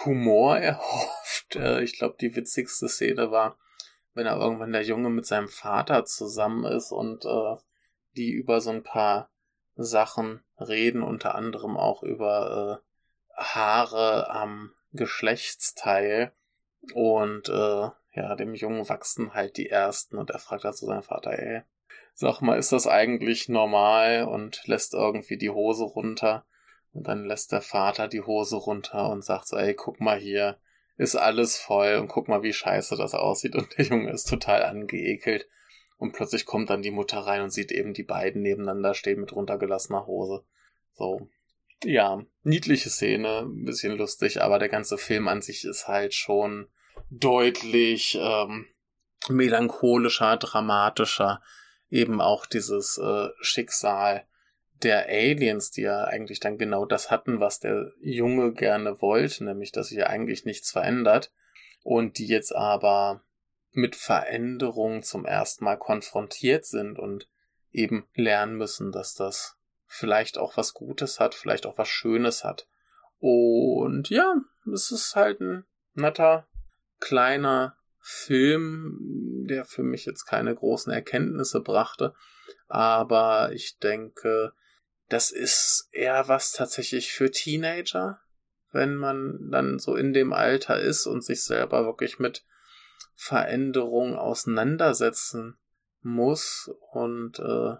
Humor 0.05 0.57
erhofft. 0.61 1.57
Äh, 1.57 1.83
ich 1.83 1.99
glaube, 1.99 2.17
die 2.21 2.37
witzigste 2.37 2.89
Szene 2.89 3.33
war, 3.33 3.59
wenn 4.15 4.27
er 4.27 4.39
irgendwann 4.39 4.73
der 4.73 4.85
Junge 4.85 5.11
mit 5.11 5.27
seinem 5.27 5.49
Vater 5.49 6.05
zusammen 6.05 6.65
ist 6.65 6.93
und 6.93 7.25
äh, 7.25 7.57
die 8.21 8.31
über 8.31 8.61
so 8.61 8.71
ein 8.71 8.83
paar 8.83 9.31
Sachen 9.77 10.45
reden, 10.59 11.03
unter 11.03 11.35
anderem 11.35 11.79
auch 11.79 12.03
über 12.03 12.83
äh, 12.85 13.43
Haare 13.43 14.31
am 14.31 14.75
Geschlechtsteil. 14.93 16.33
Und 16.93 17.49
äh, 17.49 17.89
ja, 18.13 18.37
dem 18.37 18.55
Jungen 18.55 18.89
wachsen 18.89 19.33
halt 19.33 19.57
die 19.57 19.71
ersten 19.71 20.19
und 20.19 20.31
er 20.31 20.39
fragt 20.39 20.67
also 20.67 20.87
seinen 20.87 21.03
Vater, 21.03 21.39
ey, 21.39 21.63
sag 22.13 22.43
mal, 22.43 22.59
ist 22.59 22.73
das 22.73 22.87
eigentlich 22.87 23.49
normal? 23.49 24.25
Und 24.25 24.67
lässt 24.67 24.93
irgendwie 24.93 25.39
die 25.39 25.51
Hose 25.51 25.85
runter. 25.85 26.45
Und 26.93 27.09
dann 27.09 27.25
lässt 27.25 27.53
der 27.53 27.63
Vater 27.63 28.07
die 28.07 28.21
Hose 28.21 28.57
runter 28.57 29.09
und 29.11 29.25
sagt 29.25 29.47
so, 29.49 29.57
ey, 29.57 29.75
guck 29.75 30.01
mal 30.01 30.19
hier, 30.19 30.59
ist 30.99 31.17
alles 31.17 31.57
voll 31.57 31.95
und 31.95 32.09
guck 32.09 32.29
mal, 32.29 32.43
wie 32.43 32.53
scheiße 32.53 32.97
das 32.97 33.15
aussieht. 33.15 33.57
Und 33.57 33.79
der 33.79 33.87
Junge 33.87 34.11
ist 34.11 34.29
total 34.29 34.65
angeekelt. 34.65 35.49
Und 36.01 36.13
plötzlich 36.13 36.47
kommt 36.47 36.71
dann 36.71 36.81
die 36.81 36.91
Mutter 36.91 37.19
rein 37.19 37.43
und 37.43 37.51
sieht 37.51 37.71
eben 37.71 37.93
die 37.93 38.05
beiden 38.05 38.41
nebeneinander 38.41 38.95
stehen 38.95 39.21
mit 39.21 39.37
runtergelassener 39.37 40.07
Hose. 40.07 40.43
So. 40.95 41.29
Ja, 41.85 42.25
niedliche 42.43 42.89
Szene, 42.89 43.47
bisschen 43.47 43.99
lustig, 43.99 44.41
aber 44.41 44.59
der 44.59 44.71
ganze 44.71 44.97
Film 44.97 45.29
an 45.29 45.43
sich 45.43 45.67
ist 45.67 45.89
halt 45.89 46.15
schon 46.15 46.69
deutlich 47.11 48.19
ähm, 48.19 48.67
melancholischer, 49.29 50.39
dramatischer, 50.39 51.43
eben 51.91 52.23
auch 52.23 52.47
dieses 52.47 52.97
äh, 52.97 53.29
Schicksal 53.43 54.25
der 54.83 55.07
Aliens, 55.07 55.71
die 55.71 55.83
ja 55.83 56.05
eigentlich 56.05 56.41
dann 56.41 56.57
genau 56.57 56.87
das 56.87 57.11
hatten, 57.11 57.41
was 57.41 57.61
der 57.61 57.93
Junge 58.01 58.55
gerne 58.55 59.03
wollte, 59.03 59.45
nämlich 59.45 59.71
dass 59.71 59.89
sich 59.89 60.07
eigentlich 60.07 60.47
nichts 60.47 60.71
verändert 60.71 61.31
und 61.83 62.17
die 62.17 62.27
jetzt 62.27 62.57
aber 62.57 63.23
mit 63.73 63.97
Veränderung 63.97 65.03
zum 65.03 65.25
ersten 65.25 65.65
Mal 65.65 65.77
konfrontiert 65.77 66.67
sind 66.67 66.99
und 66.99 67.29
eben 67.73 68.09
lernen 68.15 68.57
müssen, 68.57 68.93
dass 68.93 69.15
das 69.15 69.57
vielleicht 69.87 70.39
auch 70.39 70.57
was 70.57 70.75
Gutes 70.75 71.21
hat, 71.21 71.35
vielleicht 71.35 71.67
auch 71.67 71.79
was 71.79 71.89
Schönes 71.89 72.45
hat. 72.45 72.69
Und 73.19 74.09
ja, 74.09 74.35
es 74.73 74.91
ist 74.91 75.15
halt 75.15 75.41
ein 75.41 75.65
netter, 75.95 76.49
kleiner 77.01 77.77
Film, 77.99 79.45
der 79.49 79.65
für 79.65 79.83
mich 79.83 80.07
jetzt 80.07 80.25
keine 80.25 80.55
großen 80.55 80.93
Erkenntnisse 80.93 81.61
brachte. 81.61 82.15
Aber 82.69 83.53
ich 83.53 83.79
denke, 83.79 84.53
das 85.09 85.31
ist 85.31 85.89
eher 85.93 86.29
was 86.29 86.53
tatsächlich 86.53 87.13
für 87.13 87.31
Teenager, 87.31 88.21
wenn 88.73 88.97
man 88.97 89.51
dann 89.51 89.79
so 89.79 89.97
in 89.97 90.13
dem 90.13 90.33
Alter 90.33 90.81
ist 90.81 91.07
und 91.07 91.25
sich 91.25 91.43
selber 91.43 91.85
wirklich 91.85 92.19
mit 92.19 92.45
Veränderung 93.23 94.17
auseinandersetzen 94.17 95.59
muss 96.01 96.71
und 96.91 97.39
äh, 97.39 97.75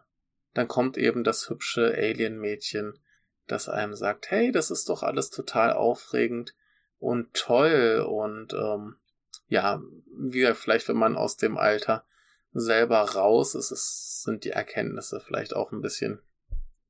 dann 0.53 0.69
kommt 0.69 0.99
eben 0.99 1.25
das 1.25 1.49
hübsche 1.49 1.95
Alien-Mädchen, 1.97 2.99
das 3.47 3.71
einem 3.71 3.95
sagt, 3.95 4.31
hey, 4.31 4.53
das 4.53 4.71
ist 4.71 4.91
doch 4.91 5.03
alles 5.03 5.31
total 5.31 5.73
aufregend 5.73 6.55
und 6.99 7.33
toll 7.33 8.07
und 8.07 8.53
ähm, 8.53 8.97
ja, 9.49 9.81
wie 10.15 10.45
vielleicht, 10.53 10.89
wenn 10.89 10.99
man 10.99 11.17
aus 11.17 11.39
dem 11.39 11.57
Alter 11.57 12.05
selber 12.53 13.01
raus 13.01 13.55
ist, 13.55 13.71
ist 13.71 14.23
sind 14.23 14.45
die 14.45 14.51
Erkenntnisse 14.51 15.21
vielleicht 15.21 15.57
auch 15.57 15.73
ein 15.73 15.81
bisschen 15.81 16.21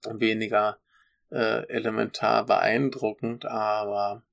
weniger 0.04 0.80
äh, 1.30 1.68
elementar 1.68 2.46
beeindruckend, 2.46 3.46
aber 3.46 4.24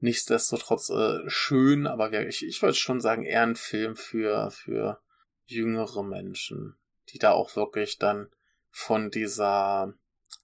nichtsdestotrotz 0.00 0.90
äh, 0.90 1.28
schön, 1.28 1.86
aber 1.86 2.12
ich, 2.26 2.44
ich 2.44 2.60
würde 2.62 2.74
schon 2.74 3.00
sagen, 3.00 3.24
eher 3.24 3.42
ein 3.42 3.56
Film 3.56 3.96
für, 3.96 4.50
für 4.50 5.00
jüngere 5.46 6.02
Menschen, 6.02 6.76
die 7.10 7.18
da 7.18 7.32
auch 7.32 7.54
wirklich 7.56 7.98
dann 7.98 8.30
von 8.70 9.10
dieser 9.10 9.94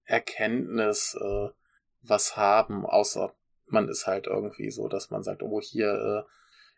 Erkenntnis 0.04 1.16
äh, 1.20 1.48
was 2.02 2.36
haben, 2.36 2.86
außer 2.86 3.34
man 3.66 3.88
ist 3.88 4.06
halt 4.06 4.26
irgendwie 4.26 4.70
so, 4.70 4.88
dass 4.88 5.10
man 5.10 5.22
sagt, 5.22 5.42
oh, 5.42 5.60
hier 5.60 6.24
äh, 6.26 6.30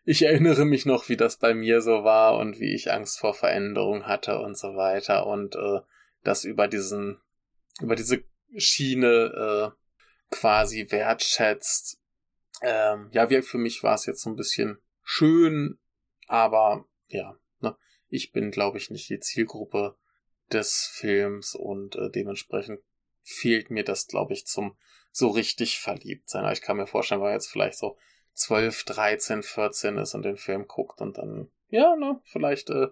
ich 0.05 0.23
erinnere 0.23 0.65
mich 0.65 0.87
noch, 0.87 1.09
wie 1.09 1.17
das 1.17 1.37
bei 1.37 1.53
mir 1.53 1.81
so 1.81 2.03
war 2.03 2.37
und 2.37 2.59
wie 2.59 2.73
ich 2.73 2.91
Angst 2.91 3.19
vor 3.19 3.33
Veränderung 3.33 4.07
hatte 4.07 4.39
und 4.39 4.57
so 4.57 4.75
weiter 4.75 5.27
und 5.27 5.55
äh, 5.55 5.81
das 6.23 6.45
über 6.45 6.67
diesen, 6.67 7.19
über 7.79 7.95
diese 7.95 8.23
Schiene 8.57 9.73
äh, 10.31 10.35
quasi 10.35 10.87
wertschätzt. 10.89 11.98
Ähm, 12.61 13.09
ja, 13.11 13.29
wie 13.29 13.41
für 13.41 13.57
mich 13.57 13.83
war 13.83 13.95
es 13.95 14.05
jetzt 14.05 14.21
so 14.21 14.29
ein 14.29 14.35
bisschen 14.35 14.79
schön, 15.03 15.79
aber 16.27 16.85
ja, 17.07 17.35
ne, 17.59 17.75
ich 18.09 18.31
bin, 18.31 18.51
glaube 18.51 18.77
ich, 18.77 18.89
nicht 18.89 19.09
die 19.09 19.19
Zielgruppe 19.19 19.97
des 20.51 20.89
Films 20.91 21.55
und 21.55 21.95
äh, 21.95 22.09
dementsprechend 22.09 22.79
fehlt 23.23 23.69
mir 23.69 23.83
das, 23.83 24.07
glaube 24.07 24.33
ich, 24.33 24.45
zum 24.45 24.77
so 25.11 25.29
richtig 25.29 25.79
verliebt 25.79 26.29
sein. 26.29 26.43
Aber 26.43 26.53
ich 26.53 26.61
kann 26.61 26.77
mir 26.77 26.87
vorstellen, 26.87 27.21
weil 27.21 27.33
jetzt 27.33 27.49
vielleicht 27.49 27.77
so 27.77 27.97
12, 28.33 28.85
13, 28.85 29.43
14 29.43 29.97
ist 29.97 30.13
und 30.15 30.23
den 30.23 30.37
Film 30.37 30.67
guckt 30.67 31.01
und 31.01 31.17
dann, 31.17 31.51
ja, 31.69 31.95
ne, 31.95 32.21
vielleicht 32.23 32.69
äh, 32.69 32.87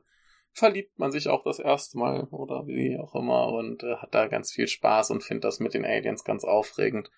verliebt 0.52 0.98
man 0.98 1.12
sich 1.12 1.30
auch 1.30 1.44
das 1.44 1.60
erste 1.60 1.98
Mal 1.98 2.24
oder 2.32 2.68
wie 2.68 2.98
auch 2.98 3.16
immer 3.16 3.50
und 3.50 3.84
äh, 3.84 3.98
hat 3.98 4.14
da 4.14 4.28
ganz 4.28 4.52
viel 4.52 4.68
Spaß 4.68 5.12
und 5.12 5.24
findet 5.24 5.44
das 5.44 5.60
mit 5.60 5.74
den 5.74 5.86
Aliens 5.86 6.24
ganz 6.24 6.44
aufregend. 6.44 7.12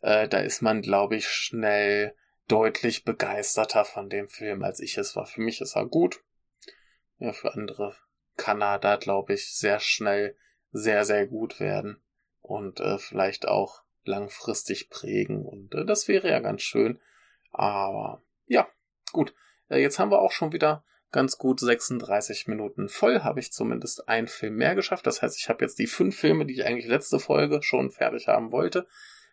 Äh, 0.00 0.28
da 0.28 0.38
ist 0.38 0.62
man, 0.62 0.82
glaube 0.82 1.16
ich, 1.16 1.28
schnell 1.28 2.14
deutlich 2.48 3.04
begeisterter 3.04 3.84
von 3.84 4.08
dem 4.08 4.28
Film, 4.28 4.62
als 4.62 4.80
ich 4.80 4.98
es 4.98 5.14
war. 5.14 5.26
Für 5.26 5.40
mich 5.40 5.60
ist 5.60 5.76
er 5.76 5.86
gut. 5.86 6.22
Ja, 7.18 7.32
für 7.32 7.54
andere 7.54 7.94
kann 8.36 8.62
er 8.62 8.78
da, 8.78 8.96
glaube 8.96 9.34
ich, 9.34 9.54
sehr 9.54 9.80
schnell 9.80 10.36
sehr, 10.72 11.04
sehr 11.04 11.26
gut 11.26 11.60
werden 11.60 12.02
und 12.40 12.80
äh, 12.80 12.98
vielleicht 12.98 13.46
auch 13.46 13.82
langfristig 14.04 14.88
prägen. 14.88 15.44
Und 15.44 15.74
äh, 15.74 15.84
das 15.84 16.08
wäre 16.08 16.28
ja 16.28 16.40
ganz 16.40 16.62
schön. 16.62 17.00
Aber 17.52 18.22
ja, 18.46 18.68
gut. 19.12 19.34
Äh, 19.68 19.80
jetzt 19.80 19.98
haben 19.98 20.10
wir 20.10 20.20
auch 20.20 20.32
schon 20.32 20.52
wieder 20.52 20.84
ganz 21.12 21.38
gut 21.38 21.60
36 21.60 22.46
Minuten 22.46 22.88
voll. 22.88 23.22
Habe 23.22 23.40
ich 23.40 23.52
zumindest 23.52 24.08
einen 24.08 24.28
Film 24.28 24.56
mehr 24.56 24.74
geschafft. 24.74 25.06
Das 25.06 25.22
heißt, 25.22 25.38
ich 25.38 25.48
habe 25.48 25.64
jetzt 25.64 25.78
die 25.78 25.86
fünf 25.86 26.16
Filme, 26.16 26.46
die 26.46 26.54
ich 26.54 26.64
eigentlich 26.64 26.86
letzte 26.86 27.18
Folge 27.18 27.62
schon 27.62 27.90
fertig 27.90 28.28
haben 28.28 28.52
wollte, 28.52 28.86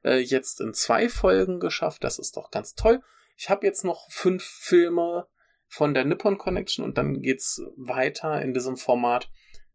äh, 0.08 0.18
jetzt 0.20 0.62
in 0.62 0.74
zwei 0.74 1.10
Folgen 1.10 1.60
geschafft. 1.60 2.04
Das 2.04 2.20
ist 2.20 2.38
doch 2.38 2.52
ganz 2.52 2.76
toll. 2.76 3.02
Ich 3.36 3.50
habe 3.50 3.66
jetzt 3.66 3.84
noch 3.84 4.10
fünf 4.10 4.44
Filme 4.44 5.28
von 5.68 5.94
der 5.94 6.06
Nippon 6.06 6.38
Connection 6.38 6.84
und 6.84 6.98
dann 6.98 7.22
geht's 7.22 7.62
weiter 7.76 8.42
in 8.42 8.54
diesem 8.54 8.78
Format 8.78 9.30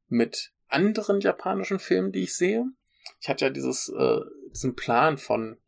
mit 0.09 0.53
anderen 0.69 1.21
japanischen 1.21 1.79
Filmen, 1.79 2.13
die 2.13 2.23
ich 2.23 2.35
sehe. 2.35 2.65
Ich 3.21 3.29
hatte 3.29 3.47
ja 3.47 3.51
dieses, 3.51 3.89
äh, 3.89 4.21
diesen 4.53 4.75
Plan 4.75 5.19
von 5.19 5.59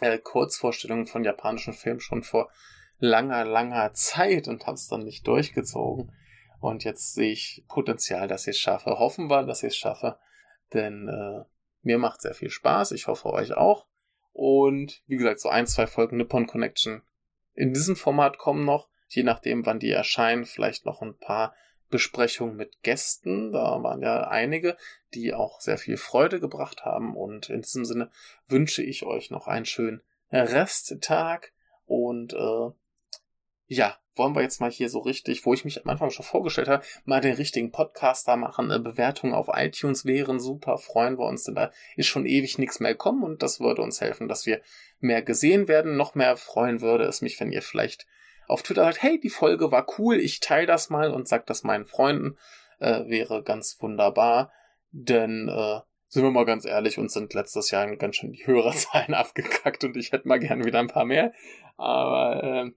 äh, 0.00 0.18
Kurzvorstellungen 0.18 1.06
von 1.06 1.24
japanischen 1.24 1.74
Filmen 1.74 2.00
schon 2.00 2.22
vor 2.22 2.50
langer, 2.98 3.44
langer 3.44 3.92
Zeit 3.92 4.48
und 4.48 4.66
habe 4.66 4.74
es 4.74 4.88
dann 4.88 5.04
nicht 5.04 5.26
durchgezogen. 5.26 6.12
Und 6.60 6.84
jetzt 6.84 7.14
sehe 7.14 7.32
ich 7.32 7.64
Potenzial, 7.68 8.28
dass 8.28 8.46
ich 8.46 8.56
es 8.56 8.58
schaffe. 8.60 8.98
Hoffen 8.98 9.28
wir, 9.28 9.44
dass 9.44 9.62
ich 9.62 9.68
es 9.68 9.76
schaffe. 9.76 10.18
Denn 10.72 11.06
äh, 11.08 11.44
mir 11.82 11.98
macht 11.98 12.22
sehr 12.22 12.34
viel 12.34 12.50
Spaß. 12.50 12.92
Ich 12.92 13.06
hoffe 13.06 13.30
euch 13.30 13.52
auch. 13.52 13.86
Und 14.36 15.02
wie 15.06 15.16
gesagt, 15.16 15.40
so 15.40 15.48
ein, 15.48 15.66
zwei 15.66 15.86
Folgen 15.86 16.18
Nippon 16.18 16.46
Connection 16.46 17.00
in 17.54 17.72
diesem 17.72 17.96
Format 17.96 18.36
kommen 18.36 18.66
noch. 18.66 18.90
Je 19.08 19.22
nachdem, 19.22 19.64
wann 19.64 19.78
die 19.78 19.90
erscheinen, 19.90 20.44
vielleicht 20.44 20.84
noch 20.84 21.00
ein 21.00 21.16
paar 21.16 21.54
Besprechungen 21.88 22.54
mit 22.54 22.82
Gästen. 22.82 23.50
Da 23.50 23.82
waren 23.82 24.02
ja 24.02 24.28
einige, 24.28 24.76
die 25.14 25.32
auch 25.32 25.62
sehr 25.62 25.78
viel 25.78 25.96
Freude 25.96 26.38
gebracht 26.38 26.84
haben. 26.84 27.16
Und 27.16 27.48
in 27.48 27.62
diesem 27.62 27.86
Sinne 27.86 28.10
wünsche 28.46 28.82
ich 28.82 29.04
euch 29.04 29.30
noch 29.30 29.46
einen 29.46 29.64
schönen 29.64 30.02
Resttag. 30.30 31.54
Und 31.86 32.34
äh, 32.34 32.70
ja, 33.66 33.96
wollen 34.14 34.34
wir 34.34 34.42
jetzt 34.42 34.60
mal 34.60 34.70
hier 34.70 34.88
so 34.88 35.00
richtig, 35.00 35.44
wo 35.44 35.52
ich 35.52 35.64
mich 35.64 35.84
am 35.84 35.90
Anfang 35.90 36.10
schon 36.10 36.24
vorgestellt 36.24 36.68
habe, 36.68 36.84
mal 37.04 37.20
den 37.20 37.34
richtigen 37.34 37.70
Podcaster 37.70 38.36
machen. 38.36 38.70
Eine 38.70 38.80
Bewertung 38.80 39.34
auf 39.34 39.48
iTunes 39.52 40.04
wären 40.04 40.40
super, 40.40 40.78
freuen 40.78 41.18
wir 41.18 41.26
uns, 41.26 41.44
denn 41.44 41.54
da 41.54 41.70
ist 41.96 42.06
schon 42.06 42.26
ewig 42.26 42.58
nichts 42.58 42.80
mehr 42.80 42.92
gekommen 42.92 43.22
und 43.22 43.42
das 43.42 43.60
würde 43.60 43.82
uns 43.82 44.00
helfen, 44.00 44.28
dass 44.28 44.46
wir 44.46 44.60
mehr 45.00 45.22
gesehen 45.22 45.68
werden. 45.68 45.96
Noch 45.96 46.14
mehr 46.14 46.36
freuen 46.36 46.80
würde 46.80 47.04
es 47.04 47.20
mich, 47.20 47.38
wenn 47.40 47.52
ihr 47.52 47.62
vielleicht 47.62 48.06
auf 48.48 48.62
Twitter 48.62 48.84
sagt, 48.84 49.02
hey, 49.02 49.20
die 49.20 49.30
Folge 49.30 49.70
war 49.72 49.86
cool, 49.98 50.16
ich 50.16 50.40
teile 50.40 50.66
das 50.66 50.88
mal 50.88 51.10
und 51.10 51.28
sag 51.28 51.46
das 51.46 51.64
meinen 51.64 51.84
Freunden, 51.84 52.36
äh, 52.78 53.06
wäre 53.06 53.42
ganz 53.42 53.76
wunderbar. 53.80 54.52
Denn, 54.92 55.48
äh, 55.48 55.80
sind 56.08 56.22
wir 56.22 56.30
mal 56.30 56.46
ganz 56.46 56.64
ehrlich, 56.64 56.98
uns 56.98 57.12
sind 57.12 57.34
letztes 57.34 57.70
Jahr 57.72 57.94
ganz 57.96 58.16
schön 58.16 58.32
die 58.32 58.46
Hörerzahlen 58.46 59.14
abgekackt 59.14 59.84
und 59.84 59.96
ich 59.96 60.12
hätte 60.12 60.28
mal 60.28 60.38
gern 60.38 60.64
wieder 60.64 60.78
ein 60.78 60.86
paar 60.86 61.04
mehr. 61.04 61.32
Aber 61.76 62.42
äh, 62.42 62.70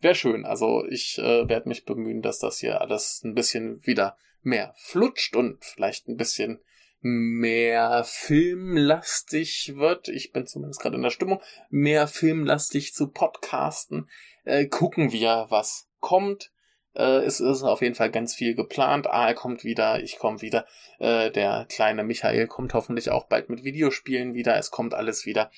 wäre 0.00 0.14
schön. 0.14 0.44
Also 0.44 0.84
ich 0.86 1.18
äh, 1.18 1.48
werde 1.48 1.68
mich 1.68 1.84
bemühen, 1.84 2.22
dass 2.22 2.38
das 2.38 2.58
hier 2.58 2.80
alles 2.80 3.22
ein 3.24 3.34
bisschen 3.34 3.84
wieder 3.86 4.16
mehr 4.42 4.74
flutscht 4.76 5.36
und 5.36 5.64
vielleicht 5.64 6.08
ein 6.08 6.16
bisschen 6.16 6.60
mehr 7.00 8.02
filmlastig 8.04 9.74
wird. 9.76 10.08
Ich 10.08 10.32
bin 10.32 10.46
zumindest 10.46 10.80
gerade 10.80 10.96
in 10.96 11.02
der 11.02 11.10
Stimmung, 11.10 11.40
mehr 11.70 12.08
filmlastig 12.08 12.92
zu 12.94 13.08
podcasten. 13.08 14.08
Äh, 14.44 14.66
gucken 14.66 15.12
wir, 15.12 15.46
was 15.48 15.88
kommt. 16.00 16.50
Äh, 16.94 17.24
es 17.24 17.40
ist 17.40 17.62
auf 17.62 17.82
jeden 17.82 17.94
Fall 17.94 18.10
ganz 18.10 18.34
viel 18.34 18.54
geplant. 18.54 19.06
Aal 19.06 19.34
kommt 19.34 19.62
wieder, 19.62 20.02
ich 20.02 20.18
komme 20.18 20.42
wieder. 20.42 20.66
Äh, 20.98 21.30
der 21.30 21.66
kleine 21.68 22.02
Michael 22.02 22.48
kommt 22.48 22.74
hoffentlich 22.74 23.10
auch 23.10 23.26
bald 23.26 23.48
mit 23.48 23.62
Videospielen 23.62 24.34
wieder. 24.34 24.56
Es 24.56 24.70
kommt 24.70 24.94
alles 24.94 25.24
wieder. 25.24 25.50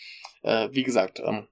Äh, 0.43 0.69
wie 0.73 0.83
gesagt, 0.83 1.21
ähm, 1.25 1.49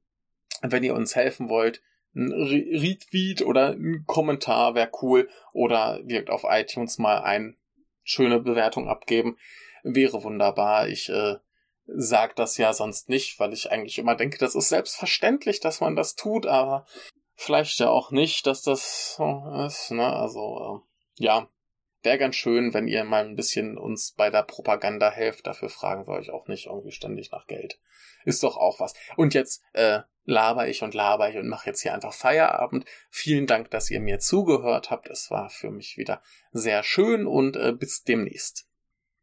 wenn 0.61 0.85
ihr 0.85 0.95
uns 0.95 1.17
helfen 1.17 1.49
wollt, 1.49 1.81
ein 2.15 2.33
Retweet 2.33 3.43
oder 3.43 3.71
ein 3.71 4.05
Kommentar 4.07 4.75
wäre 4.75 4.91
cool. 5.03 5.29
Oder 5.53 6.01
wirkt 6.05 6.31
auf 6.31 6.45
iTunes 6.49 6.99
mal 6.99 7.19
eine 7.19 7.55
schöne 8.05 8.41
Bewertung 8.41 8.89
abgeben 8.89 9.37
wäre 9.83 10.23
wunderbar. 10.23 10.89
Ich 10.89 11.09
äh, 11.09 11.37
sag 11.87 12.37
das 12.37 12.57
ja 12.57 12.73
sonst 12.73 13.09
nicht, 13.09 13.39
weil 13.39 13.53
ich 13.53 13.71
eigentlich 13.71 13.99
immer 13.99 14.15
denke, 14.15 14.39
das 14.39 14.55
ist 14.55 14.69
selbstverständlich, 14.69 15.61
dass 15.61 15.81
man 15.81 15.97
das 15.97 16.15
tut, 16.15 16.47
aber 16.47 16.87
vielleicht 17.35 17.79
ja 17.79 17.89
auch 17.89 18.11
nicht, 18.11 18.47
dass 18.47 18.63
das 18.63 19.15
so 19.17 19.65
ist. 19.67 19.91
Ne? 19.91 20.07
Also 20.07 20.83
äh, 21.19 21.25
ja, 21.25 21.49
wäre 22.03 22.19
ganz 22.19 22.37
schön, 22.37 22.75
wenn 22.75 22.89
ihr 22.89 23.05
mal 23.05 23.25
ein 23.25 23.37
bisschen 23.37 23.77
uns 23.77 24.13
bei 24.13 24.31
der 24.31 24.43
Propaganda 24.43 25.11
helft. 25.11 25.47
Dafür 25.47 25.69
fragen 25.69 26.07
wir 26.07 26.15
euch 26.15 26.31
auch 26.31 26.49
nicht 26.49 26.67
irgendwie 26.67 26.93
ständig 26.93 27.31
nach 27.33 27.47
Geld. 27.47 27.79
Ist 28.25 28.43
doch 28.43 28.57
auch 28.57 28.81
was. 28.81 28.95
Und 29.17 29.35
jetzt 29.35 29.63
äh, 29.73 30.01
laber 30.25 30.69
ich 30.69 30.83
und 30.83 30.95
laber 30.95 31.31
ich 31.31 31.37
und 31.37 31.49
mache 31.49 31.67
jetzt 31.71 31.81
hier 31.81 31.95
einfach 31.95 32.13
Feierabend. 32.13 32.85
Vielen 33.11 33.47
Dank, 33.47 33.71
dass 33.71 33.91
ihr 33.91 34.01
mir 34.01 34.19
zugehört 34.19 34.91
habt. 34.91 35.09
Es 35.09 35.31
war 35.31 35.49
für 35.51 35.71
mich 35.71 35.97
wieder 35.97 36.23
sehr 36.53 36.83
schön 36.83 37.27
und 37.27 37.57
äh, 37.57 37.73
bis 37.73 38.05
demnächst. 38.05 38.68